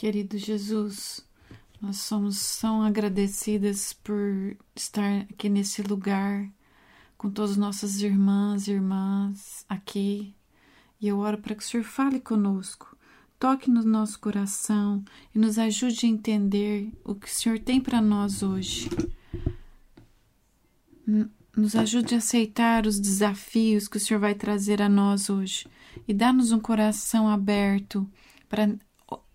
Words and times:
Querido 0.00 0.38
Jesus, 0.38 1.22
nós 1.78 1.98
somos 1.98 2.58
tão 2.58 2.82
agradecidas 2.82 3.92
por 3.92 4.56
estar 4.74 5.26
aqui 5.30 5.50
nesse 5.50 5.82
lugar 5.82 6.50
com 7.18 7.30
todas 7.30 7.50
as 7.50 7.56
nossas 7.58 8.00
irmãs 8.00 8.66
e 8.66 8.72
irmãs 8.72 9.62
aqui. 9.68 10.34
E 10.98 11.06
eu 11.06 11.18
oro 11.18 11.36
para 11.36 11.54
que 11.54 11.62
o 11.62 11.66
Senhor 11.66 11.84
fale 11.84 12.18
conosco, 12.18 12.96
toque 13.38 13.70
no 13.70 13.82
nosso 13.82 14.18
coração 14.18 15.04
e 15.34 15.38
nos 15.38 15.58
ajude 15.58 16.06
a 16.06 16.08
entender 16.08 16.90
o 17.04 17.14
que 17.14 17.28
o 17.28 17.30
Senhor 17.30 17.58
tem 17.58 17.78
para 17.78 18.00
nós 18.00 18.42
hoje. 18.42 18.88
Nos 21.54 21.76
ajude 21.76 22.14
a 22.14 22.18
aceitar 22.18 22.86
os 22.86 22.98
desafios 22.98 23.86
que 23.86 23.98
o 23.98 24.00
Senhor 24.00 24.18
vai 24.18 24.34
trazer 24.34 24.80
a 24.80 24.88
nós 24.88 25.28
hoje 25.28 25.68
e 26.08 26.14
dá-nos 26.14 26.52
um 26.52 26.58
coração 26.58 27.28
aberto 27.28 28.10
para 28.48 28.66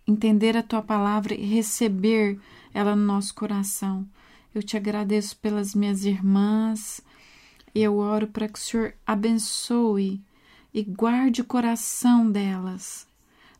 entender 0.07 0.55
a 0.55 0.63
tua 0.63 0.81
palavra 0.81 1.33
e 1.33 1.45
receber 1.45 2.39
ela 2.73 2.95
no 2.95 3.05
nosso 3.05 3.33
coração. 3.33 4.07
Eu 4.53 4.61
te 4.63 4.77
agradeço 4.77 5.37
pelas 5.37 5.73
minhas 5.73 6.05
irmãs 6.05 7.01
e 7.73 7.81
eu 7.81 7.97
oro 7.97 8.27
para 8.27 8.47
que 8.47 8.57
o 8.57 8.61
Senhor 8.61 8.93
abençoe 9.05 10.21
e 10.73 10.83
guarde 10.83 11.41
o 11.41 11.45
coração 11.45 12.29
delas, 12.29 13.07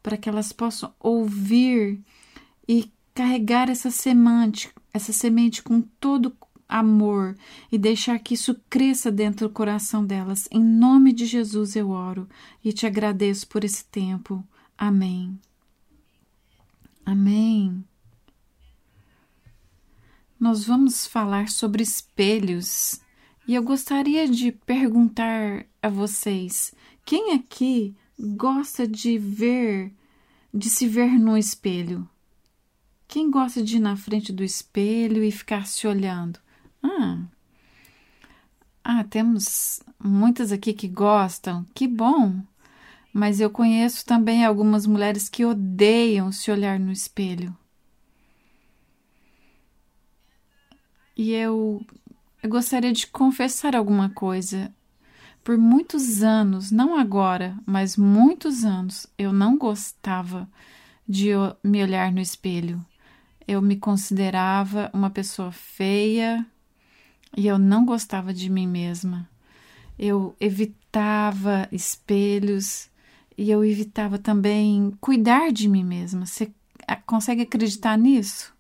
para 0.02 0.18
que 0.18 0.30
elas 0.30 0.52
possam 0.52 0.94
ouvir 1.00 2.00
e 2.68 2.92
carregar 3.14 3.70
essa 3.70 3.90
semente, 3.90 4.70
essa 4.94 5.14
semente 5.14 5.64
com 5.64 5.82
todo 5.82 6.36
amor 6.68 7.36
e 7.72 7.78
deixar 7.78 8.20
que 8.20 8.34
isso 8.34 8.56
cresça 8.70 9.12
dentro 9.12 9.48
do 9.48 9.54
coração 9.54 10.06
delas. 10.06 10.48
Em 10.52 10.64
nome 10.64 11.14
de 11.14 11.26
Jesus 11.26 11.76
eu 11.76 11.90
oro 11.90 12.28
e 12.64 12.74
te 12.74 12.86
agradeço 12.86 13.48
por 13.48 13.64
esse 13.64 13.86
tempo. 13.86 14.44
Amém. 14.78 15.40
Amém. 17.16 17.82
Nós 20.38 20.66
vamos 20.66 21.08
falar 21.08 21.48
sobre 21.48 21.82
espelhos 21.82 23.00
e 23.48 23.56
eu 23.56 23.64
gostaria 23.64 24.28
de 24.28 24.52
perguntar 24.52 25.66
a 25.82 25.88
vocês: 25.88 26.76
quem 27.06 27.32
aqui 27.32 27.96
gosta 28.20 28.86
de 28.86 29.18
ver, 29.18 29.94
de 30.54 30.70
se 30.70 30.90
ver 30.90 31.18
no 31.18 31.38
espelho? 31.38 32.06
Quem 33.08 33.32
gosta 33.32 33.64
de 33.64 33.78
ir 33.78 33.80
na 33.80 33.96
frente 33.96 34.34
do 34.34 34.44
espelho 34.44 35.24
e 35.24 35.32
ficar 35.32 35.68
se 35.68 35.88
olhando? 35.88 36.38
Ah, 36.84 37.22
ah 38.84 39.04
temos 39.06 39.80
muitas 39.98 40.52
aqui 40.52 40.74
que 40.74 40.90
gostam. 40.90 41.66
Que 41.74 41.88
bom! 41.88 42.44
Mas 43.18 43.40
eu 43.40 43.50
conheço 43.50 44.06
também 44.06 44.44
algumas 44.44 44.86
mulheres 44.86 45.30
que 45.30 45.46
odeiam 45.46 46.34
se 46.34 46.52
olhar 46.52 46.78
no 46.78 46.92
espelho. 46.92 47.56
E 51.16 51.32
eu, 51.32 51.82
eu 52.44 52.50
gostaria 52.50 52.92
de 52.92 53.08
confessar 53.08 53.74
alguma 53.74 54.10
coisa. 54.10 54.70
Por 55.46 55.58
muitos 55.58 56.24
anos, 56.24 56.72
não 56.72 56.98
agora, 56.98 57.58
mas 57.66 57.96
muitos 57.96 58.66
anos, 58.66 59.08
eu 59.18 59.32
não 59.32 59.58
gostava 59.58 60.46
de 61.08 61.30
me 61.64 61.82
olhar 61.82 62.12
no 62.12 62.20
espelho. 62.20 62.86
Eu 63.48 63.62
me 63.62 63.78
considerava 63.78 64.92
uma 64.94 65.10
pessoa 65.10 65.54
feia 65.54 66.46
e 67.38 67.48
eu 67.48 67.58
não 67.58 67.86
gostava 67.86 68.34
de 68.34 68.50
mim 68.50 68.68
mesma. 68.68 69.30
Eu 69.98 70.36
evitava 70.38 71.66
espelhos 71.72 72.94
e 73.38 73.52
eu 73.52 73.64
evitava 73.64 74.18
também 74.18 74.92
cuidar 75.02 75.52
de 75.52 75.68
mim 75.68 75.84
mesma. 75.84 76.26
Você 76.26 76.52
consegue 77.06 77.42
acreditar 77.42 77.98
nisso? 77.98 78.54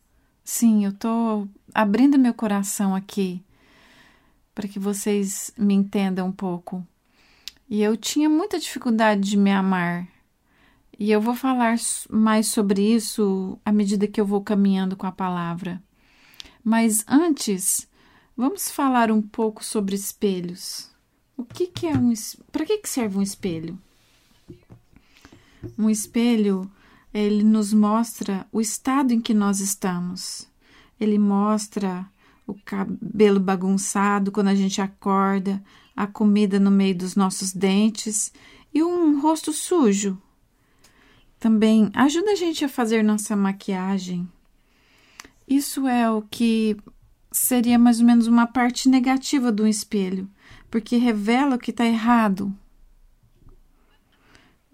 Sim, 0.43 0.85
eu 0.85 0.91
estou 0.91 1.47
abrindo 1.73 2.19
meu 2.19 2.33
coração 2.33 2.95
aqui 2.95 3.43
para 4.53 4.67
que 4.67 4.79
vocês 4.79 5.51
me 5.57 5.73
entendam 5.73 6.27
um 6.27 6.31
pouco. 6.31 6.85
E 7.69 7.81
eu 7.81 7.97
tinha 7.97 8.29
muita 8.29 8.57
dificuldade 8.57 9.21
de 9.21 9.37
me 9.37 9.51
amar. 9.51 10.07
E 10.97 11.11
eu 11.11 11.19
vou 11.19 11.35
falar 11.35 11.75
mais 12.09 12.47
sobre 12.47 12.81
isso 12.81 13.59
à 13.65 13.71
medida 13.71 14.07
que 14.07 14.21
eu 14.21 14.25
vou 14.25 14.41
caminhando 14.41 14.95
com 14.95 15.05
a 15.05 15.11
palavra. 15.11 15.83
Mas 16.63 17.03
antes, 17.07 17.87
vamos 18.35 18.71
falar 18.71 19.11
um 19.11 19.21
pouco 19.21 19.63
sobre 19.63 19.93
espelhos. 19.93 20.89
O 21.35 21.43
que, 21.43 21.67
que 21.67 21.85
é 21.85 21.97
um 21.97 22.13
para 22.51 22.65
que, 22.65 22.77
que 22.77 22.87
serve 22.87 23.17
um 23.17 23.21
espelho? 23.21 23.77
Um 25.77 25.89
espelho, 25.89 26.69
ele 27.13 27.43
nos 27.43 27.73
mostra 27.73 28.45
o 28.51 28.59
estado 28.59 29.13
em 29.13 29.21
que 29.21 29.33
nós 29.33 29.59
estamos. 29.59 30.47
Ele 30.99 31.17
mostra 31.17 32.05
o 32.47 32.53
cabelo 32.53 33.39
bagunçado 33.39 34.31
quando 34.31 34.49
a 34.49 34.55
gente 34.55 34.81
acorda, 34.81 35.63
a 35.95 36.05
comida 36.05 36.59
no 36.59 36.69
meio 36.69 36.95
dos 36.95 37.15
nossos 37.15 37.53
dentes 37.53 38.31
e 38.73 38.83
um 38.83 39.21
rosto 39.21 39.53
sujo. 39.53 40.21
Também 41.39 41.89
ajuda 41.93 42.31
a 42.31 42.35
gente 42.35 42.65
a 42.65 42.69
fazer 42.69 43.03
nossa 43.03 43.35
maquiagem. 43.35 44.27
Isso 45.47 45.87
é 45.87 46.09
o 46.09 46.21
que 46.21 46.75
seria 47.31 47.77
mais 47.77 47.99
ou 47.99 48.05
menos 48.05 48.27
uma 48.27 48.47
parte 48.47 48.89
negativa 48.89 49.51
do 49.51 49.67
espelho, 49.67 50.29
porque 50.71 50.97
revela 50.97 51.55
o 51.55 51.59
que 51.59 51.71
está 51.71 51.85
errado, 51.85 52.53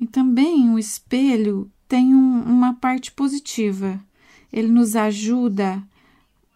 e 0.02 0.08
também 0.08 0.72
o 0.72 0.80
espelho 0.80 1.72
tem 1.88 2.16
um, 2.16 2.42
uma 2.42 2.74
parte 2.74 3.12
positiva. 3.12 4.04
Ele 4.52 4.68
nos 4.68 4.96
ajuda 4.96 5.84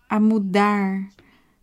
a 0.10 0.20
mudar 0.20 1.08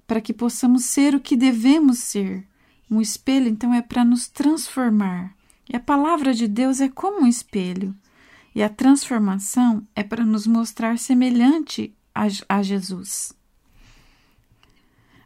para 0.07 0.21
que 0.21 0.33
possamos 0.33 0.85
ser 0.85 1.13
o 1.13 1.21
que 1.21 1.37
devemos 1.37 1.99
ser. 1.99 2.47
Um 2.89 3.01
espelho, 3.01 3.49
então, 3.49 3.75
é 3.75 3.83
para 3.83 4.05
nos 4.05 4.29
transformar. 4.29 5.35
E 5.69 5.75
a 5.75 5.81
palavra 5.81 6.33
de 6.33 6.47
Deus 6.47 6.81
é 6.81 6.89
como 6.89 7.23
um 7.23 7.27
espelho. 7.27 7.93
E 8.55 8.63
a 8.63 8.69
transformação 8.69 9.85
é 9.97 10.05
para 10.05 10.25
nos 10.25 10.47
mostrar 10.47 10.99
semelhante 10.99 11.93
a, 12.15 12.29
a 12.49 12.63
Jesus. 12.63 13.33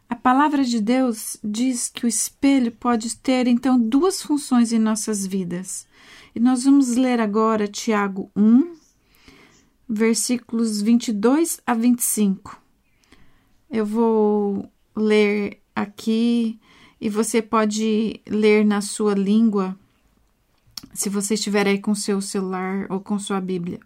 A 0.09 0.15
palavra 0.15 0.63
de 0.63 0.81
Deus 0.81 1.37
diz 1.43 1.89
que 1.89 2.05
o 2.05 2.07
espelho 2.07 2.71
pode 2.71 3.15
ter 3.17 3.45
então 3.45 3.77
duas 3.79 4.23
funções 4.23 4.71
em 4.71 4.79
nossas 4.79 5.27
vidas. 5.27 5.85
E 6.37 6.39
nós 6.39 6.65
vamos 6.65 6.95
ler 6.95 7.19
agora 7.19 7.67
Tiago 7.67 8.29
1, 8.35 8.75
versículos 9.89 10.83
22 10.83 11.59
a 11.65 11.73
25. 11.73 12.61
Eu 13.71 13.83
vou 13.83 14.71
ler 14.95 15.59
aqui 15.75 16.59
e 17.01 17.09
você 17.09 17.41
pode 17.41 18.21
ler 18.27 18.63
na 18.63 18.81
sua 18.81 19.15
língua, 19.15 19.75
se 20.93 21.09
você 21.09 21.33
estiver 21.33 21.65
aí 21.65 21.79
com 21.79 21.95
seu 21.95 22.21
celular 22.21 22.85
ou 22.91 22.99
com 22.99 23.17
sua 23.17 23.41
Bíblia. 23.41 23.79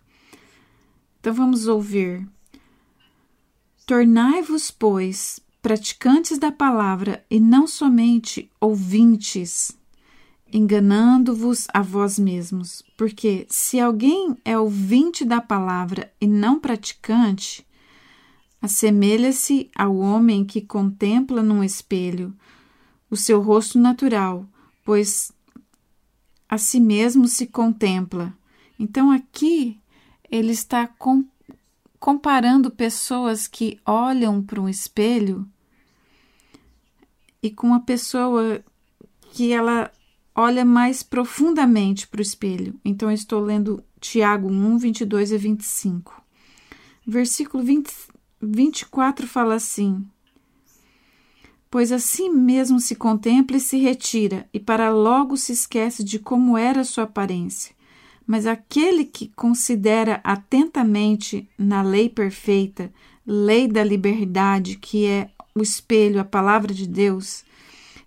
Então 1.22 1.34
vamos 1.34 1.68
ouvir. 1.68 2.28
Tornai-vos, 3.86 4.70
pois, 4.70 5.40
praticantes 5.62 6.38
da 6.38 6.52
palavra 6.52 7.24
e 7.30 7.40
não 7.40 7.66
somente 7.66 8.52
ouvintes, 8.60 9.72
enganando-vos 10.52 11.68
a 11.74 11.82
vós 11.82 12.20
mesmos. 12.20 12.84
Porque 12.98 13.46
se 13.50 13.80
alguém 13.80 14.38
é 14.44 14.58
ouvinte 14.58 15.24
da 15.24 15.42
palavra 15.42 16.12
e 16.20 16.28
não 16.28 16.60
praticante, 16.60 17.66
assemelha-se 18.62 19.70
ao 19.76 19.96
homem 19.98 20.46
que 20.46 20.62
contempla 20.62 21.42
num 21.42 21.64
espelho 21.64 22.34
o 23.10 23.16
seu 23.18 23.42
rosto 23.42 23.78
natural, 23.78 24.46
pois 24.86 25.32
a 26.48 26.58
si 26.58 26.80
mesmo 26.80 27.28
se 27.28 27.48
contempla. 27.48 28.34
Então 28.80 29.12
aqui 29.12 29.80
ele 30.30 30.52
está 30.52 30.88
com 30.88 31.26
comparando 32.00 32.72
pessoas 32.72 33.48
que 33.48 33.80
olham 33.86 34.42
para 34.42 34.60
um 34.60 34.68
espelho 34.68 35.48
e 37.44 37.52
com 37.52 37.68
uma 37.68 37.82
pessoa 37.82 38.64
que 39.34 39.52
ela 39.52 39.92
olha 40.36 40.66
mais 40.66 41.04
profundamente 41.04 42.08
para 42.08 42.20
o 42.20 42.22
espelho. 42.22 42.80
Então, 42.84 43.12
estou 43.12 43.42
lendo 43.42 43.84
Tiago 44.00 44.50
1, 44.50 44.78
22 44.78 45.34
a 45.34 45.38
25. 45.38 46.22
Versículo 47.06 47.64
20, 47.64 47.92
24 48.42 49.28
fala 49.28 49.56
assim: 49.56 50.06
Pois 51.70 51.92
assim 51.92 52.30
mesmo 52.30 52.80
se 52.80 52.96
contempla 52.96 53.58
e 53.58 53.62
se 53.62 53.78
retira, 53.78 54.48
e 54.54 54.60
para 54.60 54.90
logo 54.90 55.38
se 55.38 55.54
esquece 55.54 56.04
de 56.04 56.20
como 56.20 56.58
era 56.58 56.84
sua 56.84 57.06
aparência. 57.06 57.74
Mas 58.26 58.46
aquele 58.46 59.06
que 59.06 59.30
considera 59.30 60.20
atentamente 60.24 61.50
na 61.58 61.82
lei 61.82 62.08
perfeita, 62.08 62.92
lei 63.26 63.68
da 63.68 63.84
liberdade, 63.84 64.78
que 64.78 65.06
é 65.06 65.30
o 65.56 65.62
espelho, 65.62 66.20
a 66.20 66.26
palavra 66.26 66.74
de 66.74 66.88
Deus, 66.88 67.44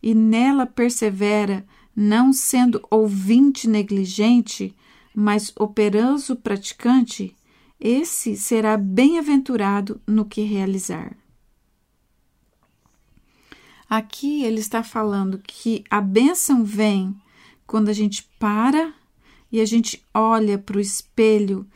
e 0.02 0.14
nela 0.14 0.66
persevera, 0.66 1.64
não 1.94 2.32
sendo 2.32 2.84
ouvinte 2.90 3.68
negligente, 3.68 4.74
mas 5.14 5.52
operoso 5.56 6.36
praticante, 6.36 7.36
esse 7.78 8.36
será 8.36 8.76
bem-aventurado 8.76 10.00
no 10.06 10.24
que 10.24 10.42
realizar. 10.42 11.16
Aqui 13.88 14.42
ele 14.42 14.60
está 14.60 14.82
falando 14.82 15.38
que 15.38 15.84
a 15.90 16.00
bênção 16.00 16.64
vem 16.64 17.14
quando 17.66 17.88
a 17.88 17.92
gente 17.92 18.28
para 18.38 18.92
e 19.52 19.60
a 19.60 19.64
gente 19.64 20.02
olha 20.12 20.58
para 20.58 20.78
o 20.78 20.80
espelho 20.80 21.66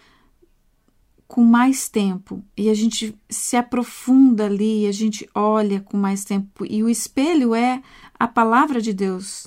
com 1.29 1.45
mais 1.45 1.89
tempo 1.89 2.43
e 2.57 2.71
a 2.71 2.75
gente 2.75 3.15
se 3.29 3.57
aprofunda 3.57 4.47
ali, 4.47 4.87
a 4.87 4.93
gente 4.93 5.29
olha 5.35 5.81
com 5.81 5.97
mais 5.97 6.25
tempo 6.25 6.65
e 6.69 6.83
o 6.83 6.89
espelho 6.89 7.55
é 7.55 7.83
a 8.19 8.27
palavra 8.27 8.81
de 8.81 8.95
Deus. 8.95 9.47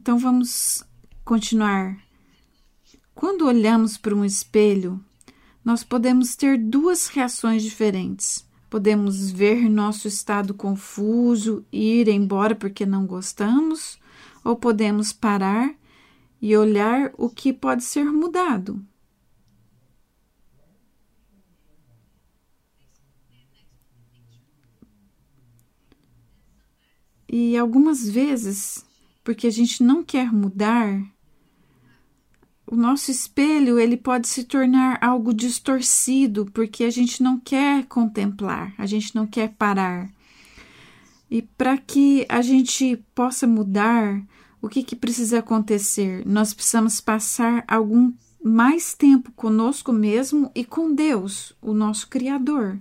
Então 0.00 0.18
vamos 0.18 0.82
continuar. 1.26 1.98
Quando 3.14 3.46
olhamos 3.46 3.98
para 3.98 4.14
um 4.14 4.24
espelho, 4.24 4.98
nós 5.62 5.84
podemos 5.84 6.34
ter 6.34 6.56
duas 6.56 7.08
reações 7.08 7.62
diferentes. 7.62 8.48
Podemos 8.70 9.30
ver 9.30 9.68
nosso 9.68 10.08
estado 10.08 10.54
confuso 10.54 11.66
ir 11.70 12.08
embora 12.08 12.54
porque 12.54 12.86
não 12.86 13.04
gostamos, 13.04 13.98
ou 14.42 14.56
podemos 14.56 15.12
parar 15.12 15.74
e 16.40 16.56
olhar 16.56 17.12
o 17.18 17.28
que 17.28 17.52
pode 17.52 17.84
ser 17.84 18.04
mudado. 18.04 18.82
E 27.28 27.54
algumas 27.54 28.08
vezes, 28.08 28.82
porque 29.30 29.46
a 29.46 29.52
gente 29.52 29.80
não 29.80 30.02
quer 30.02 30.32
mudar, 30.32 31.00
o 32.66 32.74
nosso 32.74 33.12
espelho 33.12 33.78
ele 33.78 33.96
pode 33.96 34.26
se 34.26 34.42
tornar 34.42 34.98
algo 35.00 35.32
distorcido 35.32 36.46
porque 36.46 36.82
a 36.82 36.90
gente 36.90 37.22
não 37.22 37.38
quer 37.38 37.86
contemplar, 37.86 38.74
a 38.76 38.86
gente 38.86 39.14
não 39.14 39.28
quer 39.28 39.50
parar. 39.50 40.10
E 41.30 41.42
para 41.42 41.78
que 41.78 42.26
a 42.28 42.42
gente 42.42 42.96
possa 43.14 43.46
mudar, 43.46 44.20
o 44.60 44.68
que, 44.68 44.82
que 44.82 44.96
precisa 44.96 45.38
acontecer? 45.38 46.26
Nós 46.26 46.52
precisamos 46.52 47.00
passar 47.00 47.62
algum 47.68 48.12
mais 48.42 48.94
tempo 48.94 49.30
conosco 49.30 49.92
mesmo 49.92 50.50
e 50.56 50.64
com 50.64 50.92
Deus, 50.92 51.56
o 51.62 51.72
nosso 51.72 52.08
Criador. 52.08 52.80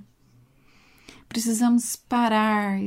Precisamos 1.27 1.95
parar, 1.95 2.79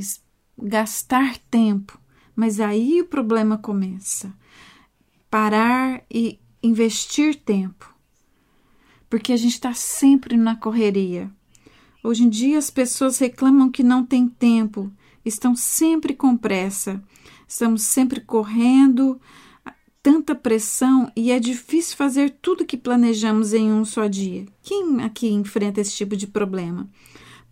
gastar 0.59 1.39
tempo, 1.49 2.02
mas 2.35 2.61
aí 2.61 3.01
o 3.01 3.07
problema 3.07 3.59
começa. 3.59 4.33
Parar 5.31 6.03
e 6.11 6.39
investir 6.63 7.35
tempo, 7.37 7.95
porque 9.09 9.33
a 9.33 9.37
gente 9.37 9.55
está 9.55 9.75
sempre 9.75 10.37
na 10.37 10.55
correria. 10.57 11.31
Hoje 12.05 12.25
em 12.25 12.29
dia 12.29 12.59
as 12.59 12.71
pessoas 12.71 13.19
reclamam 13.19 13.71
que 13.71 13.83
não 13.83 14.05
tem 14.05 14.29
tempo, 14.29 14.93
estão 15.25 15.55
sempre 15.55 16.15
com 16.15 16.37
pressa, 16.37 17.03
estamos 17.47 17.83
sempre 17.83 18.21
correndo, 18.21 19.21
tanta 20.03 20.35
pressão 20.35 21.11
e 21.15 21.31
é 21.31 21.39
difícil 21.39 21.97
fazer 21.97 22.31
tudo 22.43 22.67
que 22.67 22.77
planejamos 22.77 23.55
em 23.55 23.73
um 23.73 23.85
só 23.85 24.09
dia. 24.09 24.47
Quem 24.63 25.01
aqui 25.03 25.29
enfrenta 25.29 25.81
esse 25.81 25.95
tipo 25.95 26.17
de 26.17 26.27
problema? 26.27 26.91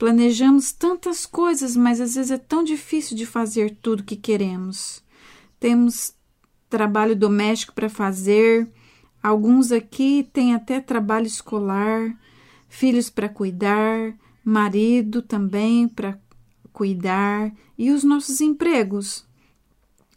Planejamos 0.00 0.72
tantas 0.72 1.26
coisas, 1.26 1.76
mas 1.76 2.00
às 2.00 2.14
vezes 2.14 2.30
é 2.30 2.38
tão 2.38 2.64
difícil 2.64 3.14
de 3.14 3.26
fazer 3.26 3.76
tudo 3.82 4.02
que 4.02 4.16
queremos. 4.16 5.04
Temos 5.60 6.14
trabalho 6.70 7.14
doméstico 7.14 7.74
para 7.74 7.90
fazer, 7.90 8.66
alguns 9.22 9.70
aqui 9.70 10.26
têm 10.32 10.54
até 10.54 10.80
trabalho 10.80 11.26
escolar, 11.26 12.18
filhos 12.66 13.10
para 13.10 13.28
cuidar, 13.28 14.14
marido 14.42 15.20
também 15.20 15.86
para 15.86 16.18
cuidar 16.72 17.52
e 17.76 17.90
os 17.90 18.02
nossos 18.02 18.40
empregos. 18.40 19.26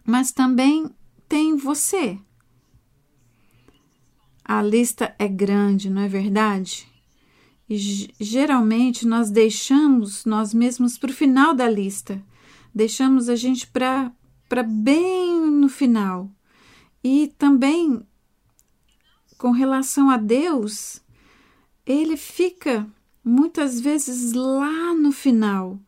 Mas 0.06 0.31
também 0.31 0.89
tem 1.27 1.57
você. 1.57 2.18
A 4.45 4.62
lista 4.62 5.13
é 5.19 5.27
grande, 5.27 5.89
não 5.89 6.03
é 6.03 6.07
verdade? 6.07 6.93
E 7.73 8.13
geralmente 8.19 9.07
nós 9.07 9.31
deixamos 9.31 10.25
nós 10.25 10.53
mesmos 10.53 10.95
para 10.95 11.09
o 11.09 11.13
final 11.13 11.55
da 11.55 11.67
lista, 11.67 12.23
deixamos 12.71 13.29
a 13.29 13.35
gente 13.35 13.65
para 13.65 14.11
bem 14.63 15.49
no 15.49 15.67
final. 15.67 16.29
E 17.03 17.33
também 17.35 18.05
com 19.39 19.49
relação 19.49 20.11
a 20.11 20.17
Deus, 20.17 21.01
ele 21.83 22.15
fica 22.15 22.87
muitas 23.25 23.79
vezes 23.79 24.33
lá 24.33 24.93
no 24.93 25.11
final. 25.11 25.79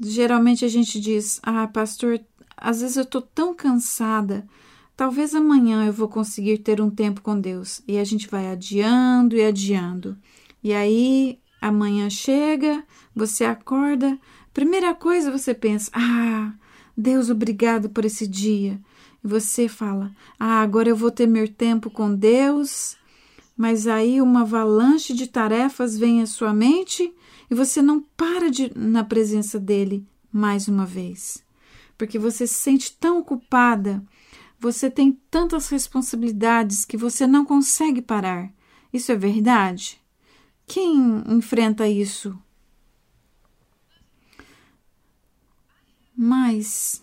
Geralmente 0.00 0.64
a 0.64 0.68
gente 0.68 0.98
diz: 0.98 1.40
Ah, 1.42 1.68
pastor, 1.68 2.18
às 2.56 2.80
vezes 2.80 2.96
eu 2.96 3.02
estou 3.02 3.20
tão 3.20 3.54
cansada, 3.54 4.48
talvez 4.96 5.34
amanhã 5.34 5.84
eu 5.84 5.92
vou 5.92 6.08
conseguir 6.08 6.56
ter 6.56 6.80
um 6.80 6.88
tempo 6.88 7.20
com 7.20 7.38
Deus. 7.38 7.82
E 7.86 7.98
a 7.98 8.04
gente 8.04 8.28
vai 8.28 8.50
adiando 8.50 9.36
e 9.36 9.44
adiando. 9.44 10.16
E 10.62 10.72
aí 10.72 11.38
amanhã 11.60 12.08
chega, 12.10 12.84
você 13.14 13.44
acorda, 13.44 14.18
primeira 14.52 14.94
coisa 14.94 15.30
você 15.30 15.54
pensa: 15.54 15.90
Ah, 15.94 16.52
Deus, 16.96 17.30
obrigado 17.30 17.88
por 17.90 18.04
esse 18.04 18.26
dia. 18.26 18.80
E 19.24 19.28
você 19.28 19.68
fala: 19.68 20.10
Ah, 20.38 20.60
agora 20.60 20.88
eu 20.88 20.96
vou 20.96 21.10
ter 21.10 21.26
meu 21.26 21.48
tempo 21.48 21.90
com 21.90 22.14
Deus. 22.14 22.96
Mas 23.56 23.86
aí 23.86 24.20
uma 24.20 24.42
avalanche 24.42 25.12
de 25.14 25.26
tarefas 25.26 25.96
vem 25.96 26.22
à 26.22 26.26
sua 26.26 26.54
mente 26.54 27.12
e 27.50 27.54
você 27.54 27.82
não 27.82 28.00
para 28.16 28.50
de, 28.50 28.72
na 28.74 29.04
presença 29.04 29.60
dele 29.60 30.06
mais 30.32 30.68
uma 30.68 30.86
vez. 30.86 31.44
Porque 31.98 32.18
você 32.18 32.46
se 32.46 32.54
sente 32.54 32.96
tão 32.98 33.18
ocupada, 33.18 34.02
você 34.58 34.90
tem 34.90 35.16
tantas 35.30 35.68
responsabilidades 35.68 36.84
que 36.84 36.96
você 36.96 37.26
não 37.26 37.44
consegue 37.44 38.00
parar. 38.00 38.50
Isso 38.92 39.12
é 39.12 39.16
verdade? 39.16 40.01
Quem 40.66 41.22
enfrenta 41.28 41.88
isso? 41.88 42.38
Mas 46.16 47.02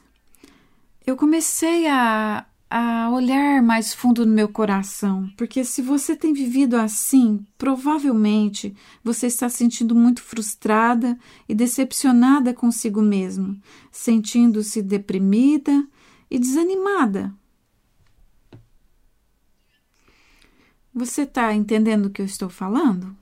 eu 1.06 1.18
comecei 1.18 1.88
a, 1.88 2.46
a 2.70 3.10
olhar 3.10 3.64
mais 3.64 3.94
fundo 3.94 4.26
no 4.26 4.32
meu 4.32 4.48
coração, 4.48 5.30
porque 5.36 5.64
se 5.64 5.82
você 5.82 6.16
tem 6.16 6.34
vivido 6.34 6.76
assim, 6.76 7.46
provavelmente 7.58 8.76
você 9.04 9.28
está 9.28 9.50
sentindo 9.50 9.96
muito 9.96 10.22
frustrada 10.22 11.18
e 11.48 11.56
decepcionada 11.56 12.54
consigo 12.54 13.02
mesma, 13.02 13.58
sentindo-se 13.92 14.82
deprimida 14.82 15.86
e 16.30 16.38
desanimada. 16.38 17.34
Você 20.94 21.24
está 21.24 21.54
entendendo 21.54 22.06
o 22.06 22.10
que 22.10 22.22
eu 22.22 22.26
estou 22.26 22.50
falando? 22.50 23.16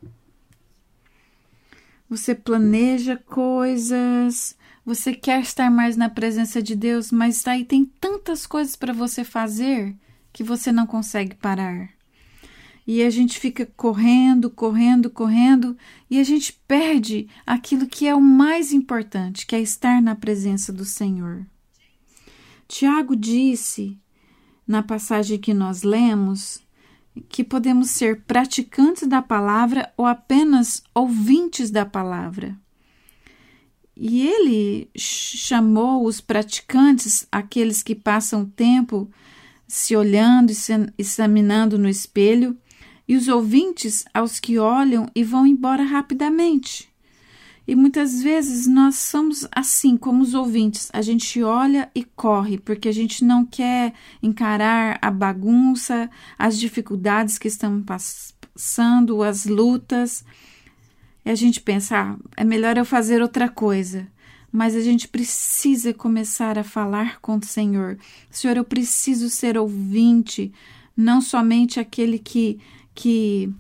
Você 2.10 2.34
planeja 2.34 3.18
coisas, 3.18 4.56
você 4.86 5.14
quer 5.14 5.42
estar 5.42 5.70
mais 5.70 5.98
na 5.98 6.10
presença 6.10 6.62
de 6.62 6.76
Deus, 6.76 7.12
mas 7.12 7.46
aí 7.46 7.66
tem 7.66 7.84
tantas 7.84 8.48
coisas 8.48 8.76
para 8.76 8.94
você 8.94 9.24
fazer 9.24 9.96
que 10.32 10.44
você 10.44 10.72
não 10.72 10.88
consegue 10.88 11.36
parar. 11.36 11.90
E 12.86 13.04
a 13.04 13.10
gente 13.10 13.38
fica 13.38 13.66
correndo, 13.76 14.50
correndo, 14.50 15.10
correndo, 15.10 15.78
e 16.10 16.18
a 16.18 16.24
gente 16.24 16.54
perde 16.66 17.28
aquilo 17.46 17.86
que 17.86 18.08
é 18.08 18.16
o 18.16 18.22
mais 18.22 18.72
importante, 18.72 19.46
que 19.46 19.58
é 19.58 19.60
estar 19.60 20.02
na 20.02 20.16
presença 20.16 20.72
do 20.72 20.86
Senhor. 20.86 21.46
Tiago 22.66 23.14
disse, 23.14 24.00
na 24.66 24.82
passagem 24.82 25.38
que 25.38 25.54
nós 25.54 25.84
lemos, 25.84 26.62
que 27.30 27.44
podemos 27.44 27.92
ser 27.92 28.22
praticantes 28.22 29.08
da 29.08 29.22
palavra 29.22 29.92
ou 29.98 30.06
apenas 30.06 30.84
ouvintes 30.94 31.72
da 31.72 31.86
palavra. 31.86 32.58
E 33.96 34.22
ele 34.22 34.90
chamou 34.96 36.06
os 36.06 36.22
praticantes, 36.22 37.28
aqueles 37.32 37.82
que 37.82 37.96
passam 37.96 38.46
tempo 38.46 39.10
se 39.68 39.96
olhando 39.96 40.52
e 40.52 40.56
se 40.56 40.72
examinando 40.98 41.78
no 41.78 41.90
espelho, 41.90 42.58
e 43.08 43.16
os 43.16 43.28
ouvintes 43.28 44.06
aos 44.14 44.40
que 44.40 44.60
olham 44.60 45.10
e 45.16 45.24
vão 45.24 45.48
embora 45.48 45.84
rapidamente. 45.84 46.87
E 47.68 47.76
muitas 47.76 48.24
vezes 48.24 48.66
nós 48.66 48.96
somos 48.96 49.46
assim 49.52 49.98
como 49.98 50.24
os 50.24 50.34
ouvintes, 50.34 50.90
a 50.94 51.02
gente 51.02 51.44
olha 51.44 51.92
e 51.94 52.02
corre, 52.02 52.58
porque 52.58 52.88
a 52.88 52.94
gente 52.94 53.26
não 53.26 53.46
quer 53.46 53.94
encarar 54.24 54.98
a 55.02 55.12
bagunça, 55.12 56.10
as 56.40 56.58
dificuldades 56.58 57.38
que 57.38 57.50
estamos 57.50 57.84
passando, 57.86 59.22
as 59.22 59.46
lutas. 59.46 60.24
E 61.26 61.30
a 61.30 61.36
gente 61.36 61.60
pensa, 61.60 61.98
ah, 61.98 62.16
é 62.38 62.46
melhor 62.46 62.78
eu 62.78 62.86
fazer 62.86 63.22
outra 63.22 63.50
coisa. 63.50 64.08
Mas 64.50 64.74
a 64.74 64.80
gente 64.80 65.10
precisa 65.10 65.94
começar 65.94 66.58
a 66.58 66.64
falar 66.64 67.20
com 67.20 67.36
o 67.36 67.46
Senhor. 67.46 67.98
Senhor, 68.32 68.56
eu 68.56 68.64
preciso 68.64 69.30
ser 69.30 69.58
ouvinte, 69.58 70.54
não 70.96 71.20
somente 71.20 71.82
aquele 71.82 72.18
que, 72.18 72.62
que 72.96 73.54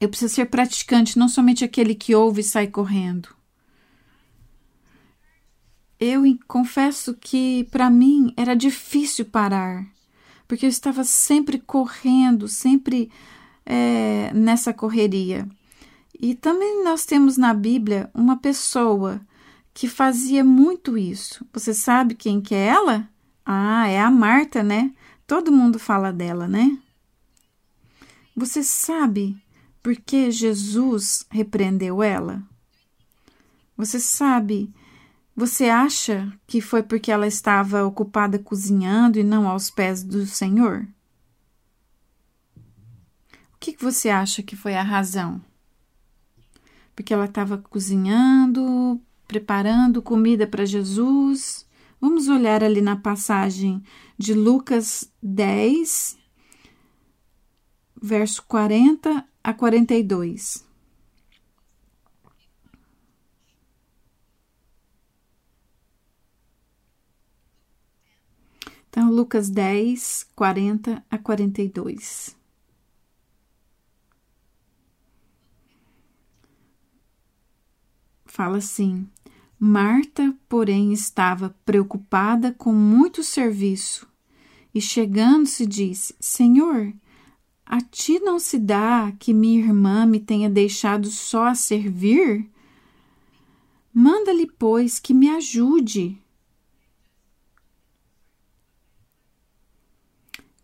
Eu 0.00 0.08
preciso 0.08 0.34
ser 0.34 0.46
praticante, 0.46 1.18
não 1.18 1.28
somente 1.28 1.62
aquele 1.62 1.94
que 1.94 2.14
ouve 2.14 2.40
e 2.40 2.44
sai 2.44 2.66
correndo. 2.66 3.28
Eu 5.98 6.22
confesso 6.48 7.14
que 7.14 7.64
para 7.70 7.90
mim 7.90 8.32
era 8.34 8.56
difícil 8.56 9.26
parar, 9.26 9.86
porque 10.48 10.64
eu 10.64 10.70
estava 10.70 11.04
sempre 11.04 11.58
correndo, 11.58 12.48
sempre 12.48 13.10
é, 13.66 14.32
nessa 14.32 14.72
correria. 14.72 15.46
E 16.18 16.34
também 16.34 16.82
nós 16.82 17.04
temos 17.04 17.36
na 17.36 17.52
Bíblia 17.52 18.10
uma 18.14 18.38
pessoa 18.38 19.20
que 19.74 19.86
fazia 19.86 20.42
muito 20.42 20.96
isso. 20.96 21.46
Você 21.52 21.74
sabe 21.74 22.14
quem 22.14 22.40
que 22.40 22.54
é 22.54 22.66
ela? 22.66 23.08
Ah, 23.44 23.86
é 23.86 24.00
a 24.00 24.10
Marta, 24.10 24.62
né? 24.62 24.92
Todo 25.26 25.52
mundo 25.52 25.78
fala 25.78 26.10
dela, 26.10 26.48
né? 26.48 26.78
Você 28.34 28.62
sabe 28.62 29.36
por 29.82 29.96
que 29.96 30.30
Jesus 30.30 31.24
repreendeu 31.30 32.02
ela? 32.02 32.42
Você 33.76 33.98
sabe? 33.98 34.72
Você 35.34 35.70
acha 35.70 36.30
que 36.46 36.60
foi 36.60 36.82
porque 36.82 37.10
ela 37.10 37.26
estava 37.26 37.84
ocupada 37.84 38.38
cozinhando 38.38 39.18
e 39.18 39.24
não 39.24 39.48
aos 39.48 39.70
pés 39.70 40.02
do 40.02 40.26
Senhor? 40.26 40.86
O 43.54 43.58
que 43.58 43.74
você 43.78 44.10
acha 44.10 44.42
que 44.42 44.54
foi 44.54 44.74
a 44.74 44.82
razão? 44.82 45.40
Porque 46.94 47.14
ela 47.14 47.24
estava 47.24 47.56
cozinhando, 47.56 49.00
preparando 49.26 50.02
comida 50.02 50.46
para 50.46 50.66
Jesus. 50.66 51.66
Vamos 51.98 52.28
olhar 52.28 52.62
ali 52.62 52.82
na 52.82 52.96
passagem 52.96 53.82
de 54.18 54.34
Lucas 54.34 55.10
10, 55.22 56.18
verso 58.02 58.42
40 58.42 59.29
a 59.42 59.52
42. 59.54 60.64
Então, 68.90 69.08
Lucas 69.08 69.48
10, 69.48 70.26
40 70.34 71.04
a 71.08 71.16
42. 71.16 72.36
Fala 78.26 78.58
assim: 78.58 79.08
Marta, 79.58 80.36
porém, 80.48 80.92
estava 80.92 81.54
preocupada 81.64 82.52
com 82.52 82.72
muito 82.72 83.22
serviço 83.22 84.08
e, 84.74 84.80
chegando-se, 84.80 85.66
disse: 85.66 86.14
Senhor, 86.18 86.92
a 87.72 87.80
ti 87.80 88.18
não 88.18 88.40
se 88.40 88.58
dá 88.58 89.12
que 89.16 89.32
minha 89.32 89.60
irmã 89.60 90.04
me 90.04 90.18
tenha 90.18 90.50
deixado 90.50 91.06
só 91.06 91.44
a 91.44 91.54
servir? 91.54 92.50
Manda-lhe, 93.94 94.50
pois, 94.58 94.98
que 94.98 95.14
me 95.14 95.30
ajude. 95.30 96.20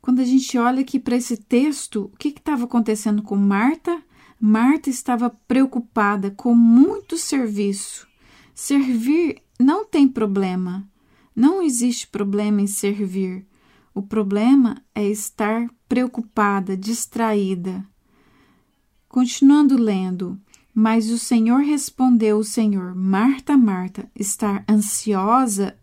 Quando 0.02 0.18
a 0.18 0.24
gente 0.24 0.58
olha 0.58 0.80
aqui 0.80 0.98
para 0.98 1.14
esse 1.14 1.36
texto, 1.36 2.10
o 2.12 2.16
que 2.16 2.26
estava 2.26 2.64
acontecendo 2.64 3.22
com 3.22 3.36
Marta? 3.36 4.02
Marta 4.40 4.90
estava 4.90 5.30
preocupada 5.30 6.32
com 6.32 6.56
muito 6.56 7.16
serviço. 7.16 8.08
Servir 8.52 9.40
não 9.60 9.84
tem 9.84 10.08
problema. 10.08 10.90
Não 11.36 11.62
existe 11.62 12.08
problema 12.08 12.60
em 12.60 12.66
servir. 12.66 13.46
O 13.96 14.02
problema 14.02 14.76
é 14.94 15.08
estar 15.08 15.70
preocupada, 15.88 16.76
distraída. 16.76 17.82
Continuando 19.08 19.74
lendo, 19.74 20.38
mas 20.74 21.08
o 21.08 21.18
Senhor 21.18 21.62
respondeu 21.62 22.36
o 22.36 22.44
Senhor, 22.44 22.94
Marta, 22.94 23.56
Marta, 23.56 24.06
estar 24.14 24.62
ansiosa 24.68 25.74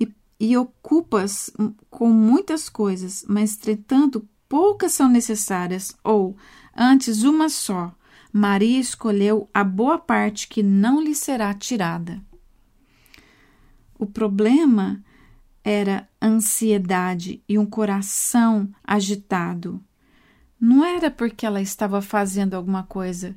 e, 0.00 0.08
e 0.40 0.56
ocupas 0.56 1.50
com 1.90 2.08
muitas 2.08 2.70
coisas, 2.70 3.22
mas 3.28 3.54
entretanto 3.54 4.26
poucas 4.48 4.92
são 4.92 5.06
necessárias, 5.06 5.94
ou 6.02 6.34
antes 6.74 7.22
uma 7.22 7.50
só. 7.50 7.94
Maria 8.32 8.80
escolheu 8.80 9.46
a 9.52 9.62
boa 9.62 9.98
parte 9.98 10.48
que 10.48 10.62
não 10.62 11.02
lhe 11.02 11.14
será 11.14 11.52
tirada. 11.52 12.18
O 13.98 14.06
problema 14.06 15.04
era 15.68 16.08
ansiedade 16.20 17.42
e 17.46 17.58
um 17.58 17.66
coração 17.66 18.70
agitado. 18.82 19.78
Não 20.58 20.82
era 20.82 21.10
porque 21.10 21.44
ela 21.44 21.60
estava 21.60 22.00
fazendo 22.00 22.54
alguma 22.54 22.84
coisa. 22.84 23.36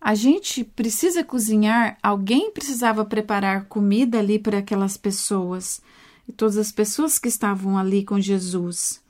A 0.00 0.12
gente 0.12 0.64
precisa 0.64 1.22
cozinhar, 1.22 1.96
alguém 2.02 2.50
precisava 2.50 3.04
preparar 3.04 3.66
comida 3.66 4.18
ali 4.18 4.40
para 4.40 4.58
aquelas 4.58 4.96
pessoas, 4.96 5.80
e 6.26 6.32
todas 6.32 6.56
as 6.56 6.72
pessoas 6.72 7.16
que 7.16 7.28
estavam 7.28 7.78
ali 7.78 8.04
com 8.04 8.18
Jesus. 8.20 9.00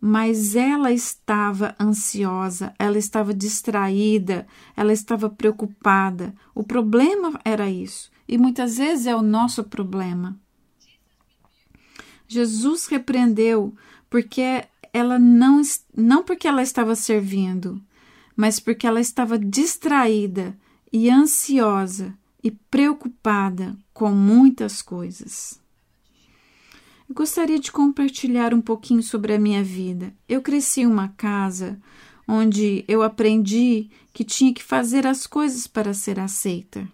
Mas 0.00 0.56
ela 0.56 0.90
estava 0.90 1.76
ansiosa, 1.78 2.74
ela 2.80 2.98
estava 2.98 3.32
distraída, 3.32 4.44
ela 4.76 4.92
estava 4.92 5.30
preocupada. 5.30 6.34
O 6.52 6.64
problema 6.64 7.38
era 7.44 7.70
isso, 7.70 8.10
e 8.26 8.36
muitas 8.36 8.76
vezes 8.76 9.06
é 9.06 9.14
o 9.14 9.22
nosso 9.22 9.62
problema. 9.62 10.36
Jesus 12.28 12.86
repreendeu 12.86 13.74
porque 14.10 14.64
ela 14.92 15.18
não 15.18 15.62
não 15.96 16.22
porque 16.22 16.46
ela 16.46 16.62
estava 16.62 16.94
servindo, 16.94 17.82
mas 18.36 18.60
porque 18.60 18.86
ela 18.86 19.00
estava 19.00 19.38
distraída 19.38 20.56
e 20.92 21.10
ansiosa 21.10 22.16
e 22.44 22.50
preocupada 22.50 23.76
com 23.92 24.10
muitas 24.10 24.82
coisas. 24.82 25.60
Eu 27.08 27.14
gostaria 27.14 27.58
de 27.58 27.72
compartilhar 27.72 28.52
um 28.52 28.60
pouquinho 28.60 29.02
sobre 29.02 29.32
a 29.32 29.38
minha 29.38 29.64
vida. 29.64 30.14
Eu 30.28 30.42
cresci 30.42 30.82
em 30.82 30.86
uma 30.86 31.08
casa 31.08 31.80
onde 32.28 32.84
eu 32.86 33.02
aprendi 33.02 33.90
que 34.12 34.22
tinha 34.22 34.52
que 34.52 34.62
fazer 34.62 35.06
as 35.06 35.26
coisas 35.26 35.66
para 35.66 35.94
ser 35.94 36.20
aceita. 36.20 36.86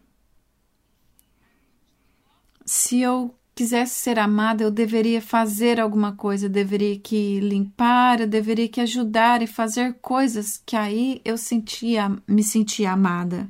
Se 2.65 3.01
eu 3.01 3.35
quisesse 3.55 3.95
ser 4.01 4.19
amada, 4.19 4.65
eu 4.65 4.71
deveria 4.71 5.23
fazer 5.23 5.79
alguma 5.79 6.13
coisa, 6.13 6.47
eu 6.47 6.51
deveria 6.51 6.99
que 6.99 7.39
limpar, 7.41 8.21
eu 8.21 8.27
deveria 8.27 8.69
que 8.69 8.81
ajudar 8.81 9.43
e 9.43 9.47
fazer 9.47 9.95
coisas 10.03 10.61
que 10.67 10.77
aí 10.77 11.21
eu 11.25 11.39
sentia, 11.39 12.11
me 12.27 12.43
sentia 12.43 12.93
amada. 12.93 13.49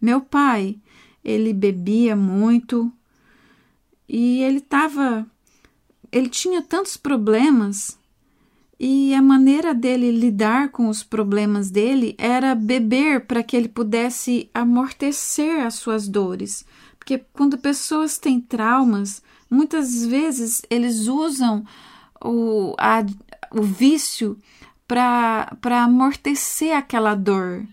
Meu 0.00 0.20
pai, 0.20 0.78
ele 1.24 1.52
bebia 1.52 2.14
muito 2.14 2.92
e 4.08 4.42
ele 4.42 4.58
estava, 4.58 5.26
ele 6.10 6.28
tinha 6.28 6.62
tantos 6.62 6.96
problemas 6.96 7.98
e 8.78 9.14
a 9.14 9.22
maneira 9.22 9.72
dele 9.72 10.10
lidar 10.10 10.70
com 10.70 10.88
os 10.88 11.04
problemas 11.04 11.70
dele 11.70 12.16
era 12.18 12.54
beber 12.54 13.26
para 13.26 13.42
que 13.42 13.56
ele 13.56 13.68
pudesse 13.68 14.50
amortecer 14.52 15.64
as 15.64 15.74
suas 15.76 16.08
dores. 16.08 16.64
Porque 16.98 17.18
quando 17.32 17.58
pessoas 17.58 18.18
têm 18.18 18.40
traumas, 18.40 19.22
muitas 19.52 20.04
vezes 20.04 20.62
eles 20.70 21.06
usam 21.06 21.62
o, 22.24 22.74
a, 22.78 23.04
o 23.50 23.62
vício 23.62 24.38
para 24.88 25.84
amortecer 25.84 26.74
aquela 26.74 27.14
dor. 27.14 27.64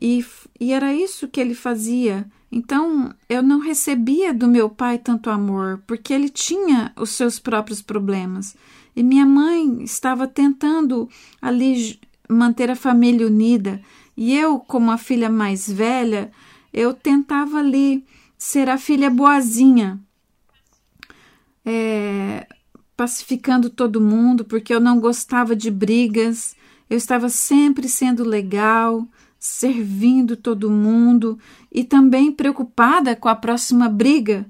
E, 0.00 0.24
e 0.58 0.72
era 0.72 0.94
isso 0.94 1.28
que 1.28 1.40
ele 1.40 1.54
fazia. 1.54 2.26
Então 2.50 3.14
eu 3.28 3.42
não 3.42 3.58
recebia 3.58 4.32
do 4.32 4.48
meu 4.48 4.70
pai 4.70 4.98
tanto 4.98 5.28
amor, 5.28 5.82
porque 5.86 6.14
ele 6.14 6.30
tinha 6.30 6.92
os 6.96 7.10
seus 7.10 7.38
próprios 7.38 7.82
problemas. 7.82 8.56
E 8.94 9.02
minha 9.02 9.26
mãe 9.26 9.82
estava 9.82 10.26
tentando 10.26 11.08
ali 11.40 12.00
manter 12.28 12.70
a 12.70 12.76
família 12.76 13.26
unida. 13.26 13.82
E 14.16 14.34
eu, 14.34 14.58
como 14.58 14.90
a 14.90 14.96
filha 14.96 15.28
mais 15.28 15.70
velha, 15.70 16.32
eu 16.72 16.94
tentava 16.94 17.58
ali 17.58 18.04
ser 18.38 18.70
a 18.70 18.78
filha 18.78 19.10
boazinha, 19.10 20.00
é, 21.66 22.46
pacificando 22.96 23.68
todo 23.68 24.00
mundo, 24.00 24.44
porque 24.44 24.72
eu 24.72 24.78
não 24.78 25.00
gostava 25.00 25.56
de 25.56 25.70
brigas, 25.70 26.54
eu 26.88 26.96
estava 26.96 27.28
sempre 27.28 27.88
sendo 27.88 28.22
legal, 28.22 29.06
servindo 29.38 30.36
todo 30.36 30.70
mundo 30.70 31.38
e 31.70 31.82
também 31.82 32.30
preocupada 32.30 33.16
com 33.16 33.28
a 33.28 33.34
próxima 33.34 33.88
briga, 33.88 34.46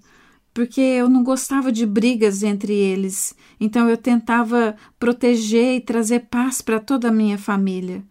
porque 0.52 0.80
eu 0.80 1.08
não 1.08 1.24
gostava 1.24 1.72
de 1.72 1.86
brigas 1.86 2.42
entre 2.42 2.74
eles. 2.74 3.34
Então 3.58 3.88
eu 3.88 3.96
tentava 3.96 4.76
proteger 4.98 5.76
e 5.76 5.80
trazer 5.80 6.20
paz 6.30 6.60
para 6.60 6.78
toda 6.78 7.08
a 7.08 7.12
minha 7.12 7.38
família. 7.38 8.04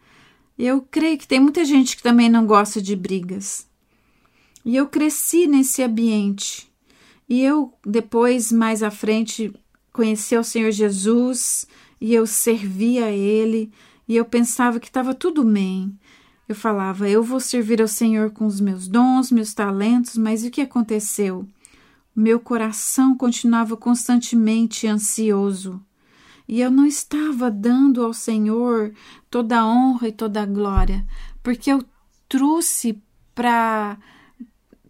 Eu 0.57 0.81
creio 0.81 1.17
que 1.17 1.27
tem 1.27 1.39
muita 1.39 1.63
gente 1.63 1.95
que 1.95 2.03
também 2.03 2.29
não 2.29 2.45
gosta 2.45 2.81
de 2.81 2.95
brigas. 2.95 3.67
E 4.63 4.75
eu 4.75 4.87
cresci 4.87 5.47
nesse 5.47 5.83
ambiente. 5.83 6.67
E 7.27 7.41
eu, 7.41 7.73
depois, 7.85 8.51
mais 8.51 8.83
à 8.83 8.91
frente, 8.91 9.53
conheci 9.91 10.35
o 10.37 10.43
Senhor 10.43 10.71
Jesus 10.71 11.67
e 11.99 12.13
eu 12.13 12.27
servia 12.27 13.05
a 13.05 13.11
Ele 13.11 13.71
e 14.07 14.15
eu 14.15 14.25
pensava 14.25 14.79
que 14.79 14.87
estava 14.87 15.13
tudo 15.13 15.43
bem. 15.43 15.97
Eu 16.47 16.55
falava, 16.55 17.09
eu 17.09 17.23
vou 17.23 17.39
servir 17.39 17.81
ao 17.81 17.87
Senhor 17.87 18.29
com 18.29 18.45
os 18.45 18.61
meus 18.61 18.87
dons, 18.87 19.31
meus 19.31 19.53
talentos, 19.53 20.15
mas 20.15 20.43
o 20.43 20.51
que 20.51 20.61
aconteceu? 20.61 21.47
Meu 22.15 22.39
coração 22.39 23.17
continuava 23.17 23.75
constantemente 23.75 24.87
ansioso 24.87 25.83
e 26.47 26.61
eu 26.61 26.69
não 26.69 26.85
estava 26.85 27.49
dando 27.49 28.03
ao 28.03 28.13
Senhor 28.13 28.93
toda 29.29 29.59
a 29.59 29.67
honra 29.67 30.09
e 30.09 30.11
toda 30.11 30.41
a 30.41 30.45
glória, 30.45 31.05
porque 31.41 31.71
eu 31.71 31.83
trouxe 32.29 33.01
para 33.33 33.97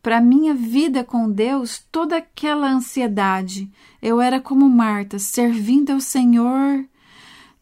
para 0.06 0.22
minha 0.22 0.54
vida 0.54 1.04
com 1.04 1.32
Deus 1.32 1.84
toda 1.92 2.18
aquela 2.18 2.72
ansiedade. 2.72 3.68
Eu 4.00 4.22
era 4.22 4.40
como 4.40 4.70
Marta, 4.70 5.18
servindo 5.18 5.90
ao 5.90 6.00
Senhor. 6.00 6.86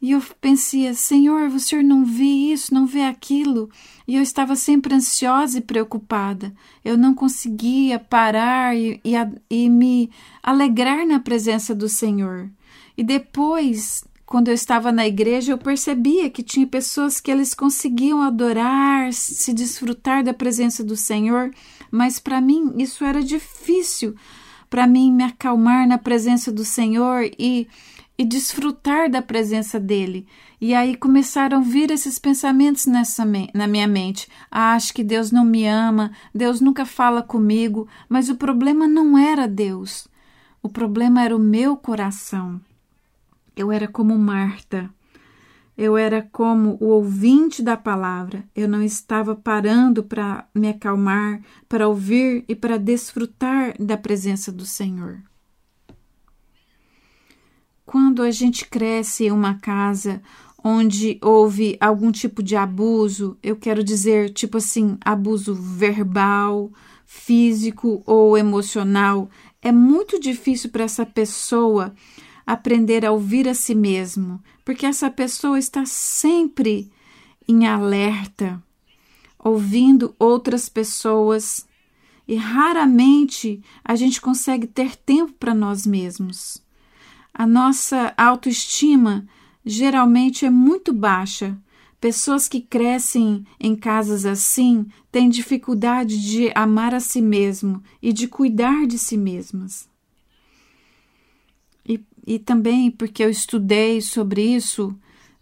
E 0.02 0.12
eu 0.12 0.22
pensei, 0.42 0.94
Senhor, 0.94 1.48
o 1.48 1.58
Senhor 1.58 1.86
não 1.86 2.04
vê 2.04 2.26
isso, 2.26 2.74
não 2.74 2.86
vê 2.86 3.04
aquilo. 3.04 3.70
E 4.06 4.18
eu 4.18 4.22
estava 4.22 4.58
sempre 4.58 4.94
ansiosa 4.94 5.60
e 5.60 5.62
preocupada. 5.62 6.54
Eu 6.84 6.98
não 6.98 7.16
conseguia 7.16 7.98
parar 7.98 8.76
e, 8.76 9.00
e, 9.06 9.14
e 9.50 9.70
me 9.70 10.12
alegrar 10.44 11.08
na 11.08 11.22
presença 11.22 11.74
do 11.74 11.88
Senhor. 11.88 12.52
E 12.98 13.06
depois, 13.06 14.04
quando 14.26 14.50
eu 14.50 14.54
estava 14.54 14.92
na 14.92 15.08
igreja, 15.08 15.54
eu 15.54 15.58
percebia 15.58 16.30
que 16.30 16.44
tinha 16.44 16.68
pessoas 16.68 17.22
que 17.22 17.32
eles 17.32 17.54
conseguiam 17.54 18.22
adorar, 18.22 19.14
se 19.14 19.54
desfrutar 19.54 20.26
da 20.26 20.34
presença 20.34 20.84
do 20.84 20.98
Senhor, 20.98 21.52
mas 21.94 22.18
para 22.18 22.42
mim 22.42 22.74
isso 22.78 23.06
era 23.06 23.22
difícil. 23.22 24.16
Para 24.68 24.88
mim 24.88 25.14
me 25.14 25.24
acalmar 25.24 25.88
na 25.88 26.00
presença 26.00 26.52
do 26.52 26.66
Senhor 26.66 27.30
e 27.38 27.68
e 28.18 28.24
desfrutar 28.24 29.10
da 29.10 29.22
presença 29.22 29.80
dele. 29.80 30.28
E 30.62 30.74
aí 30.74 30.96
começaram 30.96 31.58
a 31.58 31.62
vir 31.62 31.92
esses 31.92 32.20
pensamentos 32.20 32.86
nessa 32.86 33.26
na 33.54 33.68
minha 33.68 33.88
mente. 33.88 34.28
Ah, 34.50 34.74
acho 34.74 34.94
que 34.94 35.04
Deus 35.04 35.32
não 35.32 35.44
me 35.44 35.66
ama, 35.66 36.12
Deus 36.34 36.62
nunca 36.62 36.86
fala 36.86 37.22
comigo, 37.22 37.88
mas 38.08 38.30
o 38.30 38.36
problema 38.36 38.88
não 38.88 39.18
era 39.18 39.48
Deus. 39.48 40.08
O 40.62 40.70
problema 40.70 41.24
era 41.24 41.36
o 41.36 41.40
meu 41.40 41.76
coração. 41.76 42.62
Eu 43.56 43.72
era 43.72 43.88
como 43.88 44.18
Marta. 44.18 44.90
Eu 45.78 45.98
era 45.98 46.22
como 46.32 46.78
o 46.80 46.88
ouvinte 46.88 47.64
da 47.64 47.76
palavra. 47.76 48.44
Eu 48.56 48.68
não 48.68 48.82
estava 48.82 49.36
parando 49.36 50.04
para 50.04 50.48
me 50.54 50.70
acalmar, 50.70 51.42
para 51.68 51.88
ouvir 51.88 52.46
e 52.48 52.56
para 52.56 52.78
desfrutar 52.78 53.74
da 53.80 53.98
presença 53.98 54.52
do 54.52 54.66
Senhor. 54.66 55.22
Quando 57.86 58.22
a 58.22 58.32
gente 58.32 58.66
cresce 58.68 59.26
em 59.26 59.32
uma 59.32 59.56
casa 59.56 60.22
onde 60.64 61.20
houve 61.22 61.76
algum 61.80 62.12
tipo 62.12 62.42
de 62.42 62.56
abuso, 62.56 63.38
eu 63.44 63.56
quero 63.56 63.84
dizer, 63.84 64.30
tipo 64.30 64.58
assim, 64.58 64.98
abuso 65.04 65.54
verbal, 65.54 66.72
físico 67.06 68.02
ou 68.06 68.38
emocional, 68.38 69.30
é 69.62 69.72
muito 69.72 70.20
difícil 70.20 70.70
para 70.70 70.86
essa 70.86 71.06
pessoa 71.06 71.94
aprender 72.46 73.06
a 73.06 73.12
ouvir 73.12 73.48
a 73.48 73.54
si 73.54 73.76
mesmo, 73.76 74.42
porque 74.64 74.86
essa 74.86 75.10
pessoa 75.10 75.60
está 75.60 75.86
sempre 75.86 76.92
em 77.48 77.68
alerta, 77.68 78.62
ouvindo 79.38 80.16
outras 80.18 80.70
pessoas 80.70 81.68
e 82.28 82.36
raramente 82.36 83.62
a 83.84 83.96
gente 83.96 84.22
consegue 84.22 84.66
ter 84.66 84.96
tempo 84.96 85.34
para 85.34 85.54
nós 85.54 85.86
mesmos. 85.86 86.64
A 87.34 87.46
nossa 87.46 88.14
autoestima 88.16 89.28
geralmente 89.66 90.46
é 90.46 90.50
muito 90.50 90.94
baixa. 90.94 91.58
Pessoas 92.00 92.48
que 92.48 92.62
crescem 92.62 93.46
em 93.60 93.76
casas 93.76 94.26
assim 94.26 94.86
têm 95.12 95.30
dificuldade 95.30 96.22
de 96.22 96.52
amar 96.54 96.94
a 96.94 97.00
si 97.00 97.22
mesmo 97.22 97.82
e 98.02 98.14
de 98.14 98.28
cuidar 98.28 98.86
de 98.86 98.98
si 98.98 99.18
mesmas 99.18 99.93
e 102.26 102.40
também 102.40 102.90
porque 102.90 103.24
eu 103.24 103.30
estudei 103.30 104.02
sobre 104.02 104.42
isso, 104.42 104.96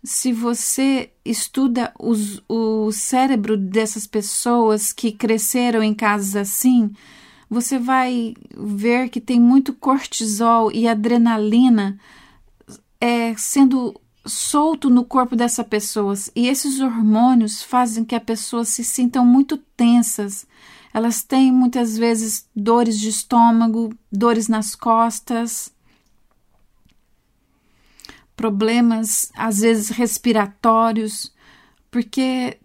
se 0.03 0.33
você 0.33 1.11
estuda 1.23 1.93
os, 1.99 2.41
o 2.49 2.91
cérebro 2.91 3.55
dessas 3.55 4.07
pessoas 4.07 4.91
que 4.91 5.11
cresceram 5.11 5.83
em 5.83 5.93
casas 5.93 6.35
assim, 6.35 6.91
você 7.49 7.77
vai 7.77 8.33
ver 8.57 9.09
que 9.09 9.21
tem 9.21 9.39
muito 9.39 9.73
cortisol 9.73 10.71
e 10.71 10.87
adrenalina 10.87 11.99
é, 12.99 13.35
sendo 13.35 13.93
solto 14.25 14.89
no 14.89 15.03
corpo 15.03 15.35
dessas 15.35 15.65
pessoas. 15.67 16.31
E 16.35 16.47
esses 16.47 16.79
hormônios 16.79 17.61
fazem 17.61 18.05
que 18.05 18.15
a 18.15 18.21
pessoa 18.21 18.65
se 18.65 18.83
sintam 18.83 19.25
muito 19.25 19.57
tensas. 19.57 20.47
Elas 20.93 21.23
têm 21.23 21.51
muitas 21.51 21.97
vezes 21.97 22.47
dores 22.55 22.99
de 22.99 23.09
estômago, 23.09 23.93
dores 24.11 24.47
nas 24.47 24.75
costas 24.75 25.71
problemas, 28.41 29.31
às 29.35 29.59
vezes 29.59 29.89
respiratórios, 29.89 31.31
porque 31.91 32.57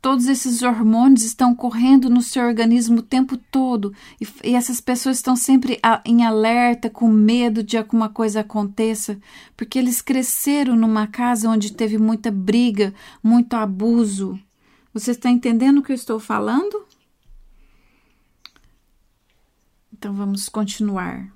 todos 0.00 0.28
esses 0.28 0.62
hormônios 0.62 1.22
estão 1.22 1.54
correndo 1.54 2.08
no 2.08 2.22
seu 2.22 2.42
organismo 2.42 3.00
o 3.00 3.02
tempo 3.02 3.36
todo 3.36 3.92
e, 4.18 4.26
e 4.42 4.54
essas 4.54 4.80
pessoas 4.80 5.18
estão 5.18 5.36
sempre 5.36 5.78
a, 5.82 6.00
em 6.06 6.24
alerta, 6.24 6.88
com 6.88 7.06
medo 7.06 7.62
de 7.62 7.76
alguma 7.76 8.08
coisa 8.08 8.40
aconteça, 8.40 9.20
porque 9.54 9.78
eles 9.78 10.00
cresceram 10.00 10.74
numa 10.74 11.06
casa 11.06 11.50
onde 11.50 11.74
teve 11.74 11.98
muita 11.98 12.30
briga, 12.30 12.94
muito 13.22 13.52
abuso. 13.52 14.40
Você 14.94 15.10
está 15.10 15.28
entendendo 15.28 15.78
o 15.78 15.82
que 15.82 15.92
eu 15.92 15.96
estou 15.96 16.18
falando? 16.18 16.86
Então 19.92 20.14
vamos 20.14 20.48
continuar. 20.48 21.30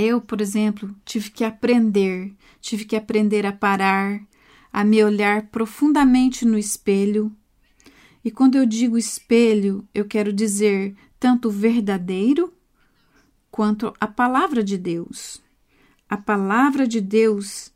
Eu, 0.00 0.20
por 0.20 0.40
exemplo, 0.40 0.94
tive 1.04 1.28
que 1.28 1.42
aprender, 1.42 2.32
tive 2.60 2.84
que 2.84 2.94
aprender 2.94 3.44
a 3.44 3.52
parar, 3.52 4.24
a 4.72 4.84
me 4.84 5.02
olhar 5.02 5.48
profundamente 5.48 6.44
no 6.44 6.56
espelho. 6.56 7.34
E 8.24 8.30
quando 8.30 8.54
eu 8.54 8.64
digo 8.64 8.96
espelho, 8.96 9.84
eu 9.92 10.04
quero 10.04 10.32
dizer 10.32 10.94
tanto 11.18 11.48
o 11.48 11.50
verdadeiro 11.50 12.54
quanto 13.50 13.92
a 13.98 14.06
palavra 14.06 14.62
de 14.62 14.78
Deus. 14.78 15.42
A 16.08 16.16
palavra 16.16 16.86
de 16.86 17.00
Deus 17.00 17.72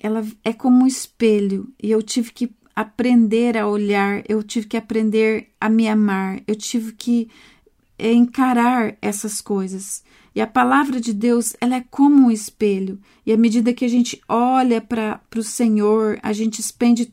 ela 0.00 0.26
é 0.42 0.54
como 0.54 0.84
um 0.84 0.86
espelho 0.86 1.70
e 1.82 1.90
eu 1.90 2.02
tive 2.02 2.32
que 2.32 2.50
aprender 2.74 3.58
a 3.58 3.68
olhar, 3.68 4.22
eu 4.26 4.42
tive 4.42 4.66
que 4.66 4.76
aprender 4.76 5.50
a 5.60 5.68
me 5.68 5.86
amar, 5.86 6.42
eu 6.46 6.56
tive 6.56 6.92
que 6.92 7.30
encarar 7.98 8.96
essas 9.00 9.40
coisas. 9.40 10.02
E 10.34 10.40
a 10.40 10.46
palavra 10.46 11.00
de 11.00 11.12
Deus, 11.12 11.54
ela 11.60 11.76
é 11.76 11.84
como 11.90 12.26
um 12.26 12.30
espelho. 12.30 12.98
E 13.24 13.32
à 13.32 13.36
medida 13.36 13.72
que 13.72 13.84
a 13.84 13.88
gente 13.88 14.20
olha 14.28 14.80
para 14.80 15.20
o 15.36 15.42
Senhor, 15.42 16.18
a 16.22 16.32
gente 16.32 16.58
expende 16.58 17.12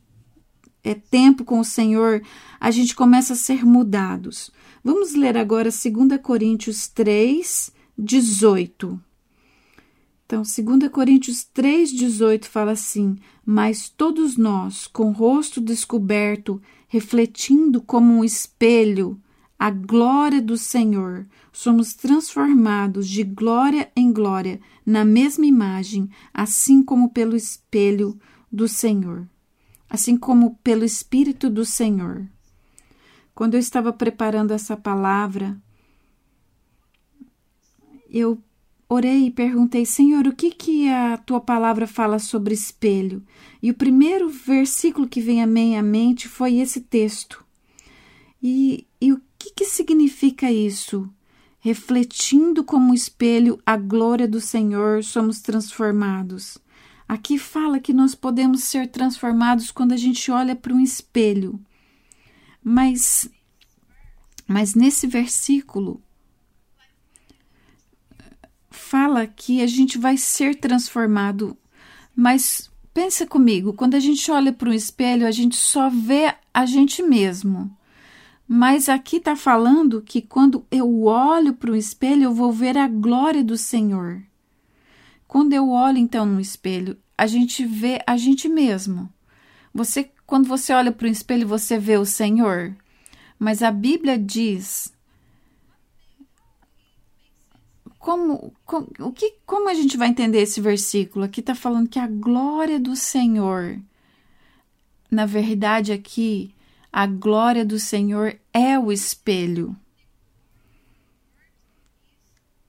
é, 0.83 0.95
tempo 0.95 1.45
com 1.45 1.59
o 1.59 1.65
Senhor, 1.65 2.21
a 2.59 2.71
gente 2.71 2.95
começa 2.95 3.33
a 3.33 3.35
ser 3.35 3.63
mudados. 3.63 4.51
Vamos 4.83 5.13
ler 5.13 5.37
agora 5.37 5.69
2 5.69 6.19
Coríntios 6.21 6.87
3, 6.87 7.71
18. 7.97 8.99
Então, 10.25 10.41
2 10.41 10.91
Coríntios 10.91 11.43
3, 11.43 11.91
18 11.91 12.49
fala 12.49 12.71
assim: 12.71 13.17
Mas 13.45 13.89
todos 13.89 14.37
nós, 14.37 14.87
com 14.87 15.09
o 15.09 15.11
rosto 15.11 15.61
descoberto, 15.61 16.59
refletindo 16.87 17.81
como 17.81 18.13
um 18.13 18.23
espelho, 18.23 19.19
a 19.61 19.69
glória 19.69 20.41
do 20.41 20.57
Senhor, 20.57 21.27
somos 21.53 21.93
transformados 21.93 23.07
de 23.07 23.23
glória 23.23 23.91
em 23.95 24.11
glória 24.11 24.59
na 24.83 25.05
mesma 25.05 25.45
imagem, 25.45 26.09
assim 26.33 26.81
como 26.81 27.11
pelo 27.11 27.35
espelho 27.35 28.19
do 28.51 28.67
Senhor, 28.67 29.29
assim 29.87 30.17
como 30.17 30.55
pelo 30.63 30.83
Espírito 30.83 31.47
do 31.47 31.63
Senhor. 31.63 32.27
Quando 33.35 33.53
eu 33.53 33.59
estava 33.59 33.93
preparando 33.93 34.49
essa 34.49 34.75
palavra, 34.75 35.55
eu 38.09 38.41
orei 38.89 39.27
e 39.27 39.31
perguntei, 39.31 39.85
Senhor, 39.85 40.25
o 40.25 40.35
que, 40.35 40.49
que 40.49 40.89
a 40.89 41.19
tua 41.19 41.39
palavra 41.39 41.85
fala 41.85 42.17
sobre 42.17 42.55
espelho? 42.55 43.23
E 43.61 43.69
o 43.69 43.75
primeiro 43.75 44.27
versículo 44.27 45.07
que 45.07 45.21
vem 45.21 45.43
à 45.43 45.45
minha 45.45 45.83
mente 45.83 46.27
foi 46.27 46.55
esse 46.55 46.81
texto. 46.81 47.45
E, 48.41 48.87
que, 49.41 49.51
que 49.51 49.65
significa 49.65 50.51
isso? 50.51 51.09
Refletindo 51.59 52.63
como 52.63 52.93
espelho 52.93 53.59
a 53.65 53.75
glória 53.75 54.27
do 54.27 54.39
Senhor, 54.39 55.03
somos 55.03 55.41
transformados. 55.41 56.59
Aqui 57.07 57.37
fala 57.37 57.79
que 57.79 57.91
nós 57.91 58.13
podemos 58.13 58.63
ser 58.63 58.87
transformados 58.87 59.71
quando 59.71 59.93
a 59.93 59.97
gente 59.97 60.29
olha 60.31 60.55
para 60.55 60.73
um 60.73 60.79
espelho. 60.79 61.59
Mas, 62.63 63.27
mas 64.47 64.75
nesse 64.75 65.07
versículo 65.07 66.01
fala 68.69 69.25
que 69.25 69.61
a 69.61 69.67
gente 69.67 69.97
vai 69.97 70.17
ser 70.17 70.55
transformado, 70.55 71.57
mas 72.15 72.69
pensa 72.93 73.25
comigo, 73.25 73.73
quando 73.73 73.95
a 73.95 73.99
gente 73.99 74.29
olha 74.31 74.53
para 74.53 74.69
um 74.69 74.73
espelho, 74.73 75.27
a 75.27 75.31
gente 75.31 75.55
só 75.55 75.89
vê 75.89 76.33
a 76.53 76.65
gente 76.65 77.01
mesmo. 77.01 77.75
Mas 78.53 78.89
aqui 78.89 79.15
está 79.15 79.33
falando 79.33 80.01
que 80.01 80.21
quando 80.21 80.67
eu 80.69 81.03
olho 81.03 81.53
para 81.53 81.71
o 81.71 81.75
espelho, 81.75 82.23
eu 82.23 82.33
vou 82.33 82.51
ver 82.51 82.77
a 82.77 82.85
glória 82.85 83.41
do 83.41 83.57
Senhor. 83.57 84.21
Quando 85.25 85.53
eu 85.53 85.69
olho 85.69 85.97
então 85.97 86.25
no 86.25 86.37
espelho, 86.37 86.97
a 87.17 87.25
gente 87.27 87.65
vê 87.65 88.01
a 88.05 88.17
gente 88.17 88.49
mesmo. 88.49 89.09
Você, 89.73 90.11
quando 90.27 90.49
você 90.49 90.73
olha 90.73 90.91
para 90.91 91.07
o 91.07 91.09
espelho, 91.09 91.47
você 91.47 91.79
vê 91.79 91.97
o 91.97 92.03
Senhor. 92.05 92.75
Mas 93.39 93.63
a 93.63 93.71
Bíblia 93.71 94.19
diz 94.19 94.93
como, 97.97 98.53
como, 98.65 98.89
o 98.99 99.13
que, 99.13 99.35
como 99.45 99.69
a 99.69 99.73
gente 99.73 99.95
vai 99.95 100.09
entender 100.09 100.41
esse 100.41 100.59
versículo? 100.59 101.23
Aqui 101.23 101.39
está 101.39 101.55
falando 101.55 101.87
que 101.87 101.99
a 101.99 102.07
glória 102.07 102.77
do 102.77 102.97
Senhor, 102.97 103.79
na 105.09 105.25
verdade, 105.25 105.93
aqui, 105.93 106.53
a 106.91 107.05
glória 107.05 107.65
do 107.65 107.79
Senhor 107.79 108.37
é 108.51 108.77
o 108.77 108.91
espelho. 108.91 109.75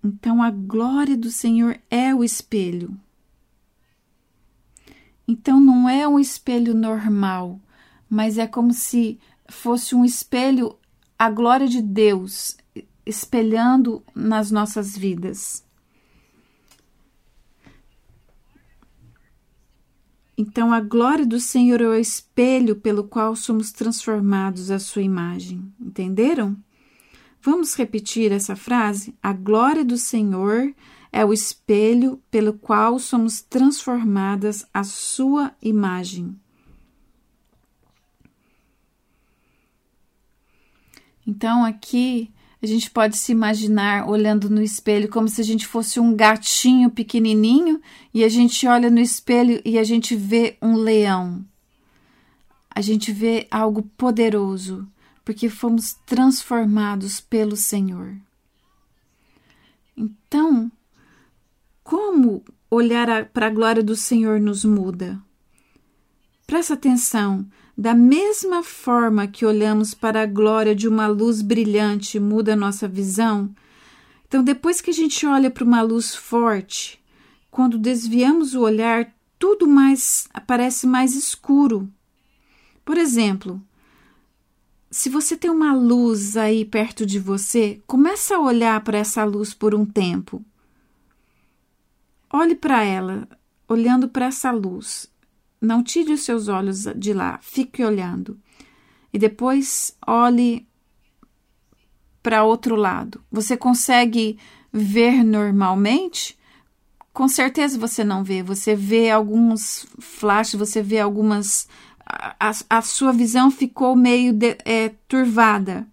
Então, 0.04 0.42
a 0.42 0.50
glória 0.50 1.16
do 1.16 1.30
Senhor 1.30 1.78
é 1.90 2.14
o 2.14 2.22
espelho. 2.22 2.96
Então, 5.26 5.60
não 5.60 5.88
é 5.88 6.06
um 6.06 6.18
espelho 6.18 6.74
normal, 6.74 7.60
mas 8.08 8.38
é 8.38 8.46
como 8.46 8.72
se 8.72 9.18
fosse 9.48 9.94
um 9.94 10.04
espelho, 10.04 10.76
a 11.18 11.30
glória 11.30 11.68
de 11.68 11.80
Deus 11.80 12.56
espelhando 13.04 14.02
nas 14.14 14.50
nossas 14.50 14.96
vidas. 14.96 15.64
Então, 20.42 20.72
a 20.72 20.80
glória 20.80 21.24
do 21.24 21.38
Senhor 21.38 21.80
é 21.80 21.86
o 21.86 21.94
espelho 21.94 22.74
pelo 22.74 23.04
qual 23.04 23.36
somos 23.36 23.70
transformados 23.70 24.72
à 24.72 24.78
sua 24.80 25.00
imagem. 25.00 25.72
Entenderam? 25.80 26.56
Vamos 27.40 27.76
repetir 27.76 28.32
essa 28.32 28.56
frase? 28.56 29.14
A 29.22 29.32
glória 29.32 29.84
do 29.84 29.96
Senhor 29.96 30.74
é 31.12 31.24
o 31.24 31.32
espelho 31.32 32.20
pelo 32.28 32.54
qual 32.54 32.98
somos 32.98 33.40
transformadas 33.40 34.66
à 34.74 34.82
sua 34.82 35.54
imagem. 35.62 36.36
Então, 41.24 41.64
aqui 41.64 42.32
a 42.62 42.66
gente 42.66 42.88
pode 42.90 43.16
se 43.16 43.32
imaginar 43.32 44.08
olhando 44.08 44.48
no 44.48 44.62
espelho 44.62 45.08
como 45.08 45.28
se 45.28 45.40
a 45.40 45.44
gente 45.44 45.66
fosse 45.66 45.98
um 45.98 46.14
gatinho 46.14 46.88
pequenininho 46.90 47.80
e 48.14 48.22
a 48.22 48.28
gente 48.28 48.68
olha 48.68 48.88
no 48.88 49.00
espelho 49.00 49.60
e 49.64 49.76
a 49.78 49.82
gente 49.82 50.14
vê 50.14 50.56
um 50.62 50.76
leão. 50.76 51.44
A 52.70 52.80
gente 52.80 53.10
vê 53.10 53.48
algo 53.50 53.82
poderoso, 53.96 54.88
porque 55.24 55.48
fomos 55.48 55.94
transformados 56.06 57.20
pelo 57.20 57.56
Senhor. 57.56 58.16
Então, 59.96 60.70
como 61.82 62.44
olhar 62.70 63.26
para 63.26 63.48
a 63.48 63.50
glória 63.50 63.82
do 63.82 63.96
Senhor 63.96 64.40
nos 64.40 64.64
muda? 64.64 65.20
Presta 66.46 66.74
atenção 66.74 67.44
da 67.82 67.94
mesma 67.96 68.62
forma 68.62 69.26
que 69.26 69.44
olhamos 69.44 69.92
para 69.92 70.22
a 70.22 70.26
glória 70.26 70.72
de 70.72 70.86
uma 70.86 71.08
luz 71.08 71.42
brilhante 71.42 72.20
muda 72.20 72.52
a 72.52 72.56
nossa 72.56 72.86
visão, 72.86 73.52
então 74.24 74.40
depois 74.44 74.80
que 74.80 74.90
a 74.90 74.92
gente 74.92 75.26
olha 75.26 75.50
para 75.50 75.64
uma 75.64 75.82
luz 75.82 76.14
forte, 76.14 77.02
quando 77.50 77.76
desviamos 77.76 78.54
o 78.54 78.60
olhar, 78.60 79.12
tudo 79.36 79.66
mais 79.66 80.28
parece 80.46 80.86
mais 80.86 81.16
escuro. 81.16 81.90
Por 82.84 82.96
exemplo, 82.96 83.60
se 84.88 85.08
você 85.08 85.36
tem 85.36 85.50
uma 85.50 85.74
luz 85.74 86.36
aí 86.36 86.64
perto 86.64 87.04
de 87.04 87.18
você, 87.18 87.82
começa 87.84 88.36
a 88.36 88.40
olhar 88.40 88.80
para 88.84 88.98
essa 88.98 89.24
luz 89.24 89.52
por 89.52 89.74
um 89.74 89.84
tempo. 89.84 90.40
Olhe 92.32 92.54
para 92.54 92.84
ela, 92.84 93.28
olhando 93.66 94.08
para 94.08 94.26
essa 94.26 94.52
luz. 94.52 95.11
Não 95.62 95.80
tire 95.80 96.12
os 96.12 96.24
seus 96.24 96.48
olhos 96.48 96.88
de 96.96 97.12
lá, 97.12 97.38
fique 97.40 97.84
olhando. 97.84 98.36
E 99.12 99.18
depois 99.18 99.96
olhe 100.04 100.66
para 102.20 102.42
outro 102.42 102.74
lado. 102.74 103.22
Você 103.30 103.56
consegue 103.56 104.36
ver 104.72 105.22
normalmente? 105.22 106.36
Com 107.12 107.28
certeza 107.28 107.78
você 107.78 108.02
não 108.02 108.24
vê. 108.24 108.42
Você 108.42 108.74
vê 108.74 109.08
alguns 109.08 109.86
flashes, 110.00 110.58
você 110.58 110.82
vê 110.82 110.98
algumas. 110.98 111.68
A, 112.04 112.50
a 112.68 112.82
sua 112.82 113.12
visão 113.12 113.48
ficou 113.48 113.94
meio 113.94 114.32
de, 114.32 114.56
é, 114.64 114.88
turvada. 115.06 115.86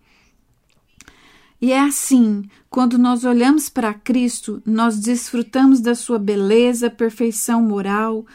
E 1.61 1.73
é 1.73 1.79
assim, 1.79 2.49
quando 2.71 2.97
nós 2.97 3.23
olhamos 3.23 3.69
para 3.69 3.93
Cristo, 3.93 4.63
nós 4.65 4.97
desfrutamos 4.97 5.81
da 5.81 5.93
sua 5.93 6.17
beleza, 6.17 6.89
perfeição 6.89 7.61
moral, 7.61 8.25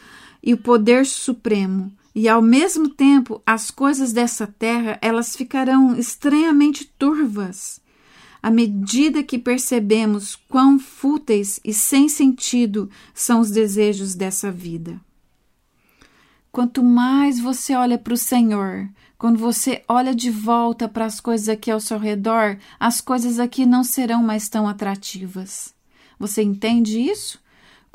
e 0.45 0.53
o 0.53 0.57
poder 0.57 1.05
supremo, 1.07 1.91
e 2.13 2.29
ao 2.29 2.41
mesmo 2.41 2.87
tempo 2.87 3.41
as 3.45 3.71
coisas 3.71 4.13
dessa 4.13 4.45
terra 4.45 4.97
elas 5.01 5.35
ficarão 5.35 5.97
estranhamente 5.97 6.85
turvas. 6.85 7.81
À 8.41 8.51
medida 8.51 9.23
que 9.23 9.39
percebemos 9.39 10.35
quão 10.35 10.77
fúteis 10.77 11.59
e 11.65 11.73
sem 11.73 12.07
sentido 12.07 12.87
são 13.11 13.39
os 13.39 13.49
desejos 13.49 14.13
dessa 14.13 14.51
vida. 14.51 15.01
Quanto 16.51 16.83
mais 16.83 17.39
você 17.39 17.75
olha 17.75 17.97
para 17.97 18.13
o 18.13 18.17
Senhor, 18.17 18.87
quando 19.17 19.39
você 19.39 19.83
olha 19.87 20.13
de 20.13 20.29
volta 20.29 20.87
para 20.87 21.05
as 21.05 21.19
coisas 21.19 21.49
aqui 21.49 21.71
ao 21.71 21.79
seu 21.79 21.97
redor, 21.97 22.57
as 22.79 23.01
coisas 23.01 23.39
aqui 23.39 23.65
não 23.65 23.83
serão 23.83 24.21
mais 24.21 24.47
tão 24.47 24.67
atrativas. 24.67 25.73
Você 26.19 26.43
entende 26.43 26.99
isso? 26.99 27.43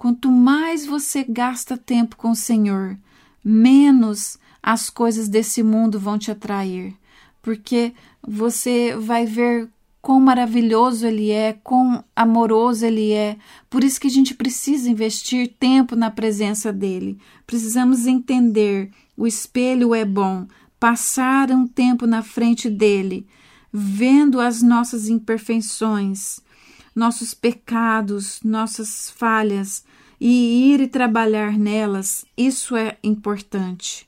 Quanto 0.01 0.33
mais 0.33 0.87
você 0.87 1.23
gasta 1.23 1.77
tempo 1.77 2.17
com 2.17 2.31
o 2.31 2.35
Senhor, 2.35 2.97
menos 3.45 4.39
as 4.63 4.89
coisas 4.89 5.29
desse 5.29 5.63
mundo 5.63 6.01
vão 6.01 6.19
te 6.19 6.31
atrair, 6.31 6.95
porque 7.43 7.93
você 8.27 8.97
vai 8.97 9.27
ver 9.27 9.69
quão 10.01 10.19
maravilhoso 10.19 11.07
ele 11.07 11.31
é, 11.31 11.53
quão 11.63 12.03
amoroso 12.17 12.87
ele 12.87 13.13
é. 13.13 13.37
Por 13.69 13.85
isso 13.85 14.01
que 14.01 14.07
a 14.07 14.11
gente 14.11 14.35
precisa 14.35 14.89
investir 14.89 15.55
tempo 15.61 15.95
na 15.95 16.11
presença 16.11 16.73
dele. 16.73 17.19
Precisamos 17.47 18.07
entender: 18.07 18.91
o 19.19 19.27
espelho 19.27 19.95
é 19.95 20.07
bom, 20.07 20.47
passar 20.79 21.51
um 21.51 21.67
tempo 21.67 22.07
na 22.07 22.23
frente 22.23 22.71
dele, 22.71 23.27
vendo 23.71 24.41
as 24.41 24.63
nossas 24.63 25.11
imperfeições, 25.11 26.41
nossos 26.97 27.35
pecados, 27.35 28.41
nossas 28.43 29.11
falhas 29.11 29.85
e 30.20 30.72
ir 30.72 30.80
e 30.80 30.87
trabalhar 30.87 31.59
nelas, 31.59 32.26
isso 32.37 32.76
é 32.76 32.98
importante. 33.02 34.06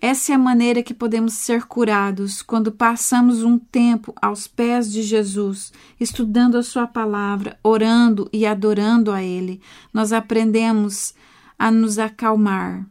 Essa 0.00 0.32
é 0.32 0.34
a 0.34 0.38
maneira 0.38 0.82
que 0.82 0.92
podemos 0.92 1.32
ser 1.32 1.64
curados 1.64 2.42
quando 2.42 2.70
passamos 2.70 3.42
um 3.42 3.58
tempo 3.58 4.12
aos 4.20 4.46
pés 4.46 4.92
de 4.92 5.02
Jesus, 5.02 5.72
estudando 5.98 6.58
a 6.58 6.62
Sua 6.62 6.86
palavra, 6.86 7.58
orando 7.62 8.28
e 8.30 8.44
adorando 8.44 9.10
a 9.10 9.22
Ele. 9.22 9.62
Nós 9.94 10.12
aprendemos 10.12 11.14
a 11.58 11.70
nos 11.70 11.98
acalmar. 11.98 12.86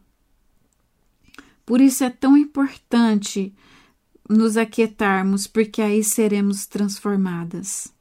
Por 1.64 1.80
isso 1.80 2.04
é 2.04 2.10
tão 2.10 2.36
importante 2.36 3.54
nos 4.28 4.58
aquietarmos, 4.58 5.46
porque 5.46 5.84
aí 5.84 6.04
seremos 6.04 6.66
transformadas. 6.66 7.94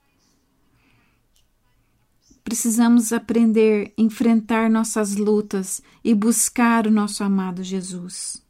Precisamos 2.53 3.15
aprender 3.15 3.95
a 3.97 4.03
enfrentar 4.03 4.69
nossas 4.69 5.17
lutas 5.17 5.81
e 6.05 6.15
buscar 6.15 6.87
o 6.87 6.91
nosso 6.91 7.25
amado 7.25 7.63
Jesus. 7.63 8.43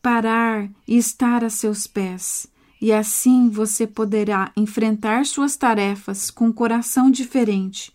Parar 0.00 0.70
e 0.86 0.96
estar 0.96 1.42
a 1.42 1.50
seus 1.50 1.88
pés, 1.88 2.46
e 2.80 2.92
assim 2.92 3.50
você 3.50 3.84
poderá 3.84 4.52
enfrentar 4.56 5.26
suas 5.26 5.56
tarefas 5.56 6.30
com 6.30 6.46
um 6.46 6.52
coração 6.52 7.10
diferente. 7.10 7.92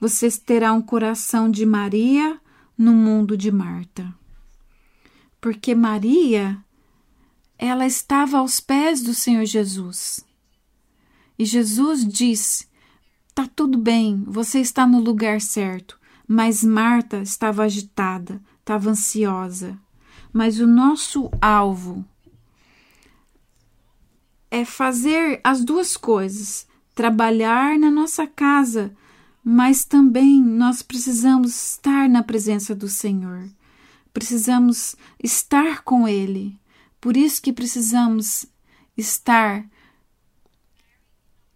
Você 0.00 0.28
terá 0.32 0.72
um 0.72 0.82
coração 0.82 1.48
de 1.48 1.64
Maria 1.64 2.36
no 2.76 2.92
mundo 2.92 3.36
de 3.36 3.52
Marta. 3.52 4.12
Porque 5.40 5.76
Maria, 5.76 6.58
ela 7.56 7.86
estava 7.86 8.38
aos 8.38 8.58
pés 8.58 9.00
do 9.00 9.14
Senhor 9.14 9.44
Jesus. 9.44 10.24
E 11.38 11.44
Jesus 11.44 12.04
disse 12.04 12.68
Tá 13.34 13.48
tudo 13.54 13.78
bem, 13.78 14.22
você 14.26 14.60
está 14.60 14.86
no 14.86 15.00
lugar 15.00 15.40
certo. 15.40 15.98
Mas 16.26 16.62
Marta 16.62 17.22
estava 17.22 17.64
agitada, 17.64 18.40
estava 18.60 18.90
ansiosa. 18.90 19.78
Mas 20.32 20.60
o 20.60 20.66
nosso 20.66 21.30
alvo 21.40 22.04
é 24.50 24.64
fazer 24.64 25.40
as 25.42 25.64
duas 25.64 25.96
coisas: 25.96 26.66
trabalhar 26.94 27.78
na 27.78 27.90
nossa 27.90 28.26
casa, 28.26 28.94
mas 29.42 29.84
também 29.84 30.42
nós 30.42 30.82
precisamos 30.82 31.72
estar 31.72 32.08
na 32.08 32.22
presença 32.22 32.74
do 32.74 32.88
Senhor. 32.88 33.48
precisamos 34.12 34.96
estar 35.22 35.82
com 35.82 36.06
Ele. 36.06 36.58
Por 37.00 37.16
isso 37.16 37.40
que 37.40 37.52
precisamos 37.52 38.44
estar, 38.96 39.64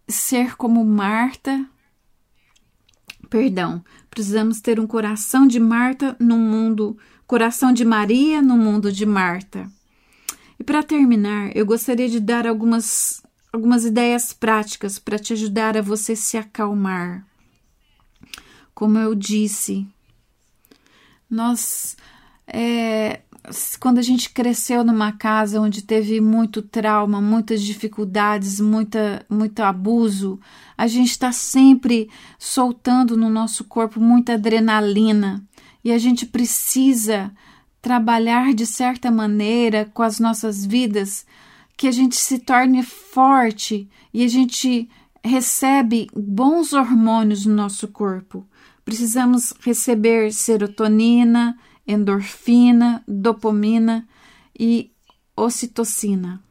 ser 0.07 0.55
como 0.55 0.83
Marta. 0.83 1.67
Perdão, 3.29 3.83
precisamos 4.09 4.61
ter 4.61 4.79
um 4.79 4.87
coração 4.87 5.47
de 5.47 5.59
Marta 5.59 6.15
no 6.19 6.37
mundo, 6.37 6.97
coração 7.27 7.73
de 7.73 7.83
Maria 7.83 8.41
no 8.41 8.57
mundo 8.57 8.91
de 8.91 9.05
Marta. 9.05 9.69
E 10.59 10.63
para 10.63 10.83
terminar, 10.83 11.55
eu 11.55 11.65
gostaria 11.65 12.07
de 12.07 12.19
dar 12.19 12.47
algumas, 12.47 13.21
algumas 13.51 13.83
ideias 13.83 14.31
práticas 14.31 14.97
para 14.97 15.19
te 15.19 15.33
ajudar 15.33 15.75
a 15.75 15.81
você 15.81 16.15
se 16.15 16.37
acalmar. 16.37 17.25
Como 18.73 18.97
eu 18.97 19.15
disse, 19.15 19.87
nós 21.29 21.97
é, 22.47 23.21
quando 23.79 23.97
a 23.97 24.01
gente 24.01 24.29
cresceu 24.29 24.83
numa 24.83 25.11
casa 25.11 25.59
onde 25.59 25.81
teve 25.81 26.19
muito 26.21 26.61
trauma, 26.61 27.21
muitas 27.21 27.61
dificuldades, 27.61 28.59
muita, 28.59 29.25
muito 29.29 29.61
abuso, 29.61 30.39
a 30.77 30.87
gente 30.87 31.11
está 31.11 31.31
sempre 31.31 32.09
soltando 32.37 33.15
no 33.15 33.29
nosso 33.29 33.63
corpo 33.63 33.99
muita 33.99 34.33
adrenalina 34.33 35.43
e 35.83 35.91
a 35.91 35.97
gente 35.97 36.25
precisa 36.25 37.31
trabalhar 37.81 38.53
de 38.53 38.65
certa 38.65 39.11
maneira 39.11 39.85
com 39.93 40.01
as 40.01 40.19
nossas 40.19 40.65
vidas 40.65 41.25
que 41.77 41.87
a 41.87 41.91
gente 41.91 42.15
se 42.15 42.39
torne 42.39 42.81
forte 42.83 43.89
e 44.13 44.23
a 44.23 44.27
gente 44.27 44.89
recebe 45.23 46.07
bons 46.15 46.73
hormônios 46.73 47.45
no 47.45 47.53
nosso 47.53 47.87
corpo. 47.87 48.47
Precisamos 48.83 49.53
receber 49.61 50.31
serotonina, 50.31 51.57
endorfina, 51.87 53.03
dopamina 53.07 54.07
e 54.57 54.91
ocitocina. 55.35 56.43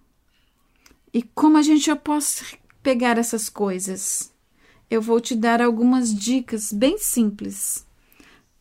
E 1.12 1.22
como 1.22 1.56
a 1.56 1.62
gente 1.62 1.86
já 1.86 1.96
posso 1.96 2.44
pegar 2.82 3.18
essas 3.18 3.48
coisas? 3.48 4.32
Eu 4.90 5.00
vou 5.00 5.20
te 5.20 5.34
dar 5.34 5.62
algumas 5.62 6.14
dicas 6.14 6.72
bem 6.72 6.98
simples. 6.98 7.86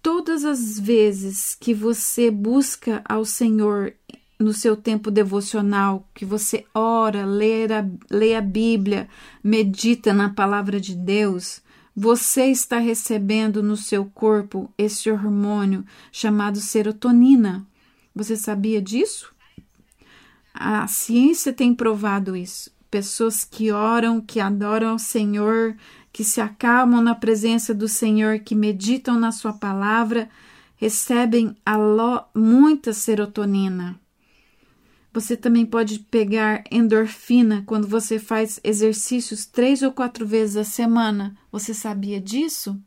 Todas 0.01 0.45
as 0.45 0.79
vezes 0.79 1.55
que 1.55 1.73
você 1.73 2.29
busca 2.29 3.01
ao 3.05 3.25
Senhor 3.25 3.93
no 4.39 4.53
seu 4.53 4.75
tempo 4.75 5.09
devocional, 5.09 6.07
que 6.13 6.25
você 6.25 6.65
ora, 6.73 7.25
lê 7.25 7.65
a, 7.65 7.89
lê 8.11 8.35
a 8.35 8.41
Bíblia, 8.41 9.07
medita 9.43 10.13
na 10.13 10.29
palavra 10.29 10.79
de 10.79 10.95
Deus, 10.95 11.62
você 11.95 12.45
está 12.45 12.79
recebendo 12.79 13.61
no 13.61 13.77
seu 13.77 14.05
corpo 14.05 14.71
esse 14.77 15.11
hormônio 15.11 15.85
chamado 16.11 16.59
serotonina. 16.59 17.65
Você 18.15 18.35
sabia 18.35 18.81
disso? 18.81 19.31
A 20.53 20.87
ciência 20.87 21.53
tem 21.53 21.73
provado 21.73 22.35
isso. 22.35 22.71
Pessoas 22.89 23.43
que 23.43 23.71
oram, 23.71 24.21
que 24.21 24.39
adoram 24.39 24.89
ao 24.89 24.99
Senhor, 24.99 25.75
que 26.11 26.23
se 26.23 26.41
acalmam 26.41 27.01
na 27.01 27.15
presença 27.15 27.73
do 27.73 27.87
Senhor, 27.87 28.39
que 28.39 28.53
meditam 28.55 29.19
na 29.19 29.31
Sua 29.31 29.53
palavra, 29.53 30.29
recebem 30.75 31.55
muita 32.35 32.93
serotonina. 32.93 33.99
Você 35.13 35.37
também 35.37 35.63
pode 35.63 35.99
pegar 35.99 36.63
endorfina 36.71 37.63
quando 37.67 37.87
você 37.87 38.17
faz 38.17 38.59
exercícios 38.63 39.45
três 39.45 39.83
ou 39.83 39.91
quatro 39.91 40.25
vezes 40.25 40.57
a 40.57 40.63
semana. 40.63 41.37
Você 41.51 41.71
sabia 41.71 42.19
disso? 42.19 42.81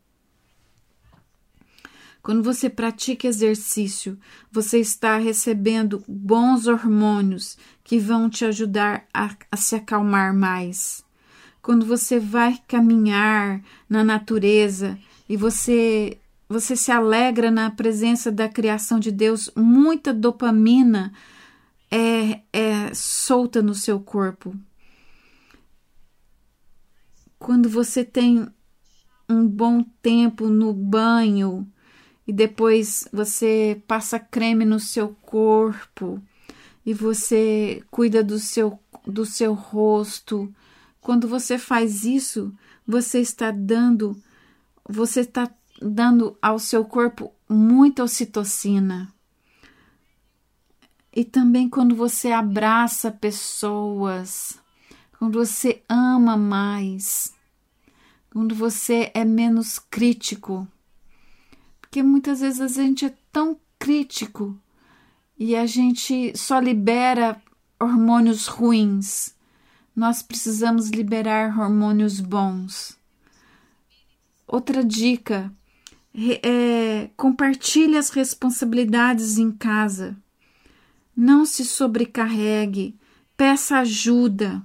Quando 2.21 2.43
você 2.43 2.69
pratica 2.69 3.29
exercício, 3.29 4.19
você 4.51 4.81
está 4.81 5.17
recebendo 5.17 6.03
bons 6.09 6.67
hormônios 6.67 7.57
que 7.85 8.01
vão 8.01 8.29
te 8.29 8.45
ajudar 8.45 9.07
a, 9.15 9.31
a, 9.49 9.57
se 9.57 9.77
acalmar 9.77 10.35
mais. 10.35 11.05
Quando 11.63 11.87
você 11.87 12.19
vai 12.19 12.59
caminhar 12.67 13.63
na 13.89 14.03
natureza 14.03 14.99
e 15.29 15.37
você 15.37 16.19
você 16.49 16.77
se 16.77 16.93
alegra 16.93 17.51
na 17.51 17.71
presença 17.71 18.31
da 18.31 18.49
criação 18.49 19.01
de 19.01 19.11
Deus, 19.11 19.51
muita 19.57 20.15
dopamina 20.15 21.13
é, 21.91 22.43
é 22.53 22.95
solta 22.95 23.63
no 23.63 23.75
seu 23.75 24.01
corpo. 24.01 24.55
Quando 27.39 27.69
você 27.69 28.05
tem 28.05 28.49
um 29.29 29.47
bom 29.47 29.83
tempo 30.03 30.49
no 30.49 30.73
banho 30.73 31.67
e 32.27 32.33
depois 32.33 33.09
você 33.13 33.81
passa 33.87 34.19
creme 34.19 34.65
no 34.65 34.81
seu 34.81 35.17
corpo 35.23 36.21
e 36.85 36.95
você 36.95 37.83
cuida 37.91 38.23
do 38.23 38.39
seu, 38.39 38.79
do 39.07 39.25
seu 39.25 39.55
rosto. 39.55 40.53
Quando 41.01 41.29
você 41.29 41.59
faz 41.59 42.05
isso, 42.05 42.53
você 42.87 43.21
está 43.21 43.51
dando, 43.51 44.17
você 44.89 45.21
está 45.21 45.51
dando 45.81 46.37
ao 46.41 46.59
seu 46.59 46.85
corpo 46.85 47.33
muita 47.49 48.03
ocitocina. 48.03 49.13
E 51.17 51.25
também 51.25 51.67
quando 51.67 51.97
você 51.97 52.31
abraça 52.31 53.11
pessoas, 53.11 54.61
quando 55.19 55.39
você 55.39 55.83
ama 55.89 56.37
mais, 56.37 57.33
quando 58.29 58.55
você 58.55 59.11
é 59.15 59.25
menos 59.25 59.79
crítico. 59.79 60.69
Porque 61.81 62.03
muitas 62.03 62.41
vezes 62.41 62.61
a 62.61 62.69
gente 62.69 63.07
é 63.07 63.15
tão 63.33 63.59
crítico 63.79 64.61
e 65.39 65.57
a 65.57 65.65
gente 65.65 66.37
só 66.37 66.59
libera 66.59 67.41
hormônios 67.81 68.47
ruins. 68.47 69.35
Nós 69.97 70.23
precisamos 70.23 70.91
liberar 70.91 71.59
hormônios 71.59 72.21
bons. 72.21 72.95
Outra 74.47 74.85
dica 74.85 75.51
é 76.43 77.09
compartilhe 77.17 77.97
as 77.97 78.11
responsabilidades 78.11 79.39
em 79.39 79.51
casa. 79.51 80.15
Não 81.17 81.47
se 81.47 81.65
sobrecarregue, 81.65 82.95
peça 83.37 83.79
ajuda. 83.79 84.63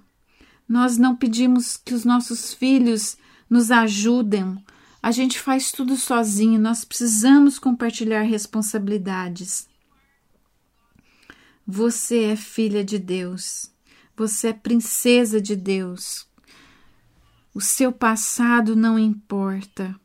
Nós 0.67 0.97
não 0.97 1.15
pedimos 1.15 1.77
que 1.77 1.93
os 1.93 2.03
nossos 2.03 2.53
filhos 2.53 3.17
nos 3.49 3.71
ajudem. 3.71 4.61
A 5.01 5.11
gente 5.11 5.39
faz 5.39 5.71
tudo 5.71 5.95
sozinho, 5.95 6.59
nós 6.59 6.83
precisamos 6.83 7.57
compartilhar 7.57 8.23
responsabilidades. 8.23 9.67
Você 11.65 12.23
é 12.25 12.35
filha 12.35 12.83
de 12.83 12.99
Deus. 12.99 13.71
Você 14.17 14.49
é 14.49 14.53
princesa 14.53 15.39
de 15.39 15.55
Deus. 15.55 16.27
O 17.53 17.61
seu 17.61 17.91
passado 17.91 18.75
não 18.75 18.99
importa. 18.99 19.95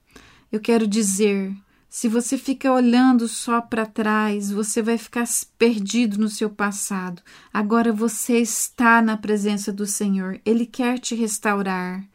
Eu 0.51 0.61
quero 0.61 0.87
dizer, 0.87 1.55
se 1.97 2.09
você 2.09 2.37
fica 2.37 2.71
olhando 2.71 3.27
só 3.27 3.59
para 3.59 3.87
trás, 3.87 4.51
você 4.51 4.83
vai 4.83 4.99
ficar 4.99 5.25
perdido 5.57 6.19
no 6.19 6.29
seu 6.29 6.51
passado. 6.51 7.23
Agora 7.51 7.91
você 7.91 8.39
está 8.39 9.01
na 9.01 9.17
presença 9.17 9.73
do 9.73 9.87
Senhor. 9.87 10.39
Ele 10.45 10.67
quer 10.67 10.99
te 10.99 11.15
restaurar. 11.15 12.07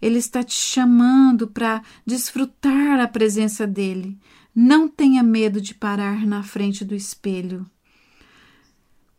Ele 0.00 0.20
está 0.20 0.44
te 0.44 0.54
chamando 0.54 1.48
para 1.48 1.82
desfrutar 2.06 3.00
a 3.00 3.08
presença 3.08 3.66
dele. 3.66 4.16
Não 4.54 4.86
tenha 4.86 5.20
medo 5.20 5.60
de 5.60 5.74
parar 5.74 6.24
na 6.24 6.44
frente 6.44 6.84
do 6.84 6.94
espelho. 6.94 7.68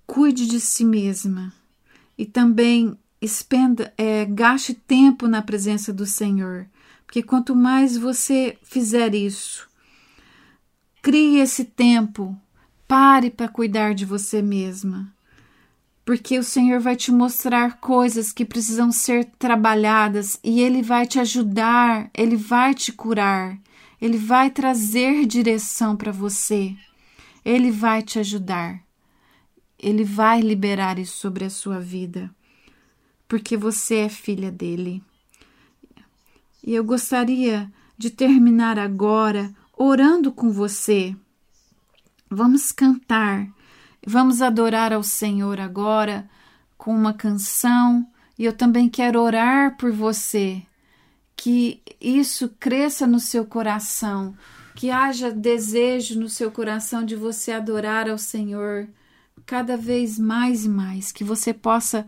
Cuide 0.07 0.47
de 0.47 0.61
si 0.61 0.85
mesma 0.85 1.51
e 2.17 2.25
também 2.25 2.97
expenda, 3.21 3.93
é, 3.97 4.23
gaste 4.23 4.73
tempo 4.73 5.27
na 5.27 5.41
presença 5.41 5.91
do 5.91 6.05
Senhor, 6.05 6.67
porque 7.05 7.21
quanto 7.21 7.53
mais 7.53 7.97
você 7.97 8.57
fizer 8.63 9.13
isso, 9.13 9.67
Crie 11.05 11.37
esse 11.37 11.63
tempo. 11.63 12.35
Pare 12.87 13.29
para 13.29 13.47
cuidar 13.47 13.93
de 13.93 14.03
você 14.03 14.41
mesma. 14.41 15.13
Porque 16.03 16.39
o 16.39 16.43
Senhor 16.43 16.79
vai 16.79 16.95
te 16.95 17.11
mostrar 17.11 17.79
coisas 17.79 18.31
que 18.31 18.43
precisam 18.43 18.91
ser 18.91 19.25
trabalhadas 19.37 20.39
e 20.43 20.61
Ele 20.61 20.81
vai 20.81 21.05
te 21.05 21.19
ajudar, 21.19 22.09
Ele 22.11 22.35
vai 22.35 22.73
te 22.73 22.91
curar, 22.91 23.55
Ele 24.01 24.17
vai 24.17 24.49
trazer 24.49 25.27
direção 25.27 25.95
para 25.95 26.11
você, 26.11 26.75
Ele 27.45 27.69
vai 27.69 28.01
te 28.01 28.17
ajudar, 28.17 28.81
Ele 29.77 30.03
vai 30.03 30.41
liberar 30.41 30.97
isso 30.97 31.17
sobre 31.17 31.45
a 31.45 31.51
sua 31.51 31.79
vida, 31.79 32.33
porque 33.27 33.55
você 33.55 33.97
é 33.97 34.09
filha 34.09 34.51
dele. 34.51 35.03
E 36.63 36.73
eu 36.73 36.83
gostaria 36.83 37.71
de 37.95 38.09
terminar 38.09 38.79
agora 38.79 39.53
orando 39.77 40.31
com 40.31 40.51
você. 40.51 41.15
Vamos 42.29 42.71
cantar, 42.71 43.47
vamos 44.05 44.41
adorar 44.41 44.93
ao 44.93 45.03
Senhor 45.03 45.59
agora 45.59 46.29
com 46.77 46.95
uma 46.95 47.13
canção. 47.13 48.07
E 48.37 48.43
eu 48.43 48.53
também 48.53 48.89
quero 48.89 49.21
orar 49.21 49.77
por 49.77 49.91
você, 49.91 50.61
que 51.37 51.81
isso 52.01 52.49
cresça 52.59 53.07
no 53.07 53.19
seu 53.19 53.45
coração, 53.45 54.35
que 54.75 54.91
haja 54.91 55.31
desejo 55.31 56.19
no 56.19 56.27
seu 56.27 56.51
coração 56.51 57.05
de 57.05 57.15
você 57.15 57.53
adorar 57.53 58.09
ao 58.09 58.17
Senhor 58.17 58.89
cada 59.45 59.77
vez 59.77 60.19
mais 60.19 60.65
e 60.65 60.69
mais, 60.69 61.11
que 61.13 61.23
você 61.23 61.53
possa 61.53 62.05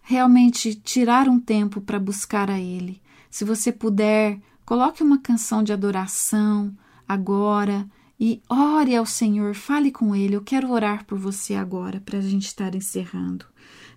realmente 0.00 0.74
tirar 0.74 1.28
um 1.28 1.38
tempo 1.38 1.82
para 1.82 1.98
buscar 1.98 2.50
a 2.50 2.58
Ele. 2.58 3.02
Se 3.30 3.44
você 3.44 3.70
puder, 3.70 4.38
coloque 4.64 5.02
uma 5.02 5.18
canção 5.18 5.62
de 5.62 5.70
adoração 5.70 6.74
agora 7.08 7.88
e 8.20 8.42
ore 8.48 8.94
ao 8.94 9.06
Senhor, 9.06 9.54
fale 9.54 9.90
com 9.90 10.14
Ele. 10.14 10.34
Eu 10.34 10.42
quero 10.42 10.70
orar 10.70 11.04
por 11.06 11.18
você 11.18 11.54
agora, 11.54 12.00
para 12.04 12.18
a 12.18 12.22
gente 12.22 12.46
estar 12.46 12.74
encerrando. 12.74 13.46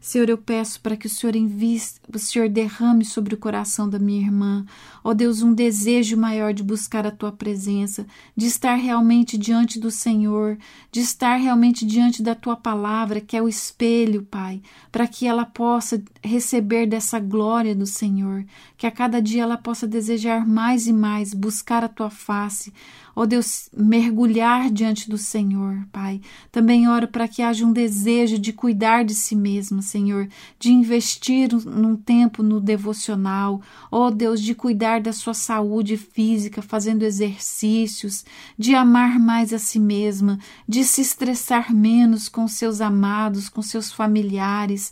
Senhor, 0.03 0.27
eu 0.29 0.37
peço 0.37 0.81
para 0.81 0.97
que 0.97 1.05
o 1.05 1.09
Senhor 1.09 1.35
envie, 1.35 1.79
o 2.11 2.17
Senhor 2.17 2.49
derrame 2.49 3.05
sobre 3.05 3.35
o 3.35 3.37
coração 3.37 3.87
da 3.87 3.99
minha 3.99 4.19
irmã, 4.19 4.65
ó 5.03 5.13
Deus, 5.13 5.43
um 5.43 5.53
desejo 5.53 6.17
maior 6.17 6.55
de 6.55 6.63
buscar 6.63 7.05
a 7.05 7.11
tua 7.11 7.31
presença, 7.31 8.07
de 8.35 8.47
estar 8.47 8.73
realmente 8.73 9.37
diante 9.37 9.79
do 9.79 9.91
Senhor, 9.91 10.57
de 10.91 11.01
estar 11.01 11.35
realmente 11.35 11.85
diante 11.85 12.23
da 12.23 12.33
tua 12.33 12.55
palavra, 12.55 13.21
que 13.21 13.37
é 13.37 13.43
o 13.43 13.47
espelho, 13.47 14.23
Pai, 14.23 14.63
para 14.91 15.05
que 15.05 15.27
ela 15.27 15.45
possa 15.45 16.03
receber 16.23 16.87
dessa 16.87 17.19
glória 17.19 17.75
do 17.75 17.85
Senhor, 17.85 18.43
que 18.75 18.87
a 18.87 18.91
cada 18.91 19.21
dia 19.21 19.43
ela 19.43 19.57
possa 19.57 19.87
desejar 19.87 20.47
mais 20.47 20.87
e 20.87 20.93
mais 20.93 21.31
buscar 21.31 21.83
a 21.83 21.87
tua 21.87 22.09
face, 22.09 22.73
ó 23.15 23.25
Deus, 23.25 23.69
mergulhar 23.75 24.69
diante 24.71 25.09
do 25.09 25.17
Senhor, 25.17 25.85
Pai. 25.91 26.21
Também 26.51 26.87
oro 26.87 27.07
para 27.07 27.27
que 27.27 27.41
haja 27.41 27.65
um 27.65 27.73
desejo 27.73 28.37
de 28.39 28.53
cuidar 28.53 29.03
de 29.03 29.13
si 29.13 29.35
mesma, 29.35 29.81
Senhor, 29.81 30.27
de 30.59 30.71
investir 30.71 31.53
num 31.65 31.95
tempo 31.95 32.41
no 32.41 32.59
devocional, 32.59 33.61
ó 33.91 34.09
Deus, 34.09 34.41
de 34.41 34.55
cuidar 34.55 35.01
da 35.01 35.13
sua 35.13 35.33
saúde 35.33 35.97
física, 35.97 36.61
fazendo 36.61 37.03
exercícios, 37.03 38.23
de 38.57 38.75
amar 38.75 39.19
mais 39.19 39.53
a 39.53 39.59
si 39.59 39.79
mesma, 39.79 40.39
de 40.67 40.83
se 40.83 41.01
estressar 41.01 41.73
menos 41.73 42.29
com 42.29 42.47
seus 42.47 42.81
amados, 42.81 43.49
com 43.49 43.61
seus 43.61 43.91
familiares. 43.91 44.91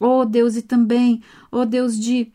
Ó 0.00 0.24
Deus, 0.24 0.56
e 0.56 0.62
também, 0.62 1.22
ó 1.50 1.64
Deus, 1.64 1.98
de 1.98 2.32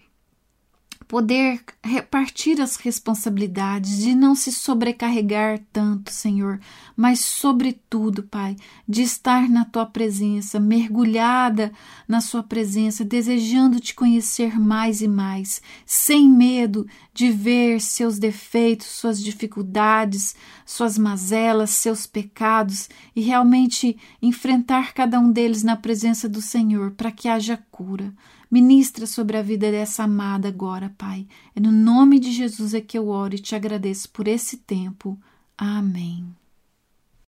poder 1.07 1.61
repartir 1.83 2.61
as 2.61 2.75
responsabilidades, 2.75 3.99
de 3.99 4.15
não 4.15 4.35
se 4.35 4.51
sobrecarregar 4.51 5.59
tanto, 5.71 6.11
Senhor, 6.11 6.59
mas, 6.95 7.19
sobretudo, 7.19 8.23
Pai, 8.23 8.55
de 8.87 9.01
estar 9.01 9.49
na 9.49 9.65
tua 9.65 9.85
presença, 9.85 10.59
mergulhada 10.59 11.71
na 12.07 12.21
Sua 12.21 12.43
presença, 12.43 13.03
desejando 13.03 13.79
te 13.79 13.93
conhecer 13.93 14.59
mais 14.59 15.01
e 15.01 15.07
mais, 15.07 15.61
sem 15.85 16.29
medo 16.29 16.87
de 17.13 17.29
ver 17.29 17.79
seus 17.81 18.17
defeitos, 18.17 18.87
suas 18.87 19.21
dificuldades, 19.21 20.35
suas 20.65 20.97
mazelas, 20.97 21.71
seus 21.71 22.05
pecados 22.05 22.89
e 23.15 23.21
realmente 23.21 23.97
enfrentar 24.21 24.93
cada 24.93 25.19
um 25.19 25.31
deles 25.31 25.63
na 25.63 25.75
presença 25.75 26.27
do 26.27 26.41
Senhor 26.41 26.91
para 26.91 27.11
que 27.11 27.27
haja 27.27 27.57
cura. 27.69 28.13
Ministra 28.53 29.07
sobre 29.07 29.35
a 29.35 29.41
vida 29.41 29.71
dessa 29.71 30.03
amada 30.03 30.47
agora, 30.47 30.93
Pai. 30.95 31.25
É 31.55 31.59
no 31.59 31.71
nome 31.71 32.19
de 32.19 32.31
Jesus 32.31 32.75
é 32.75 32.81
que 32.81 32.95
eu 32.95 33.07
oro 33.07 33.33
e 33.33 33.39
te 33.39 33.55
agradeço 33.55 34.07
por 34.11 34.27
esse 34.27 34.57
tempo. 34.57 35.19
Amém. 35.57 36.23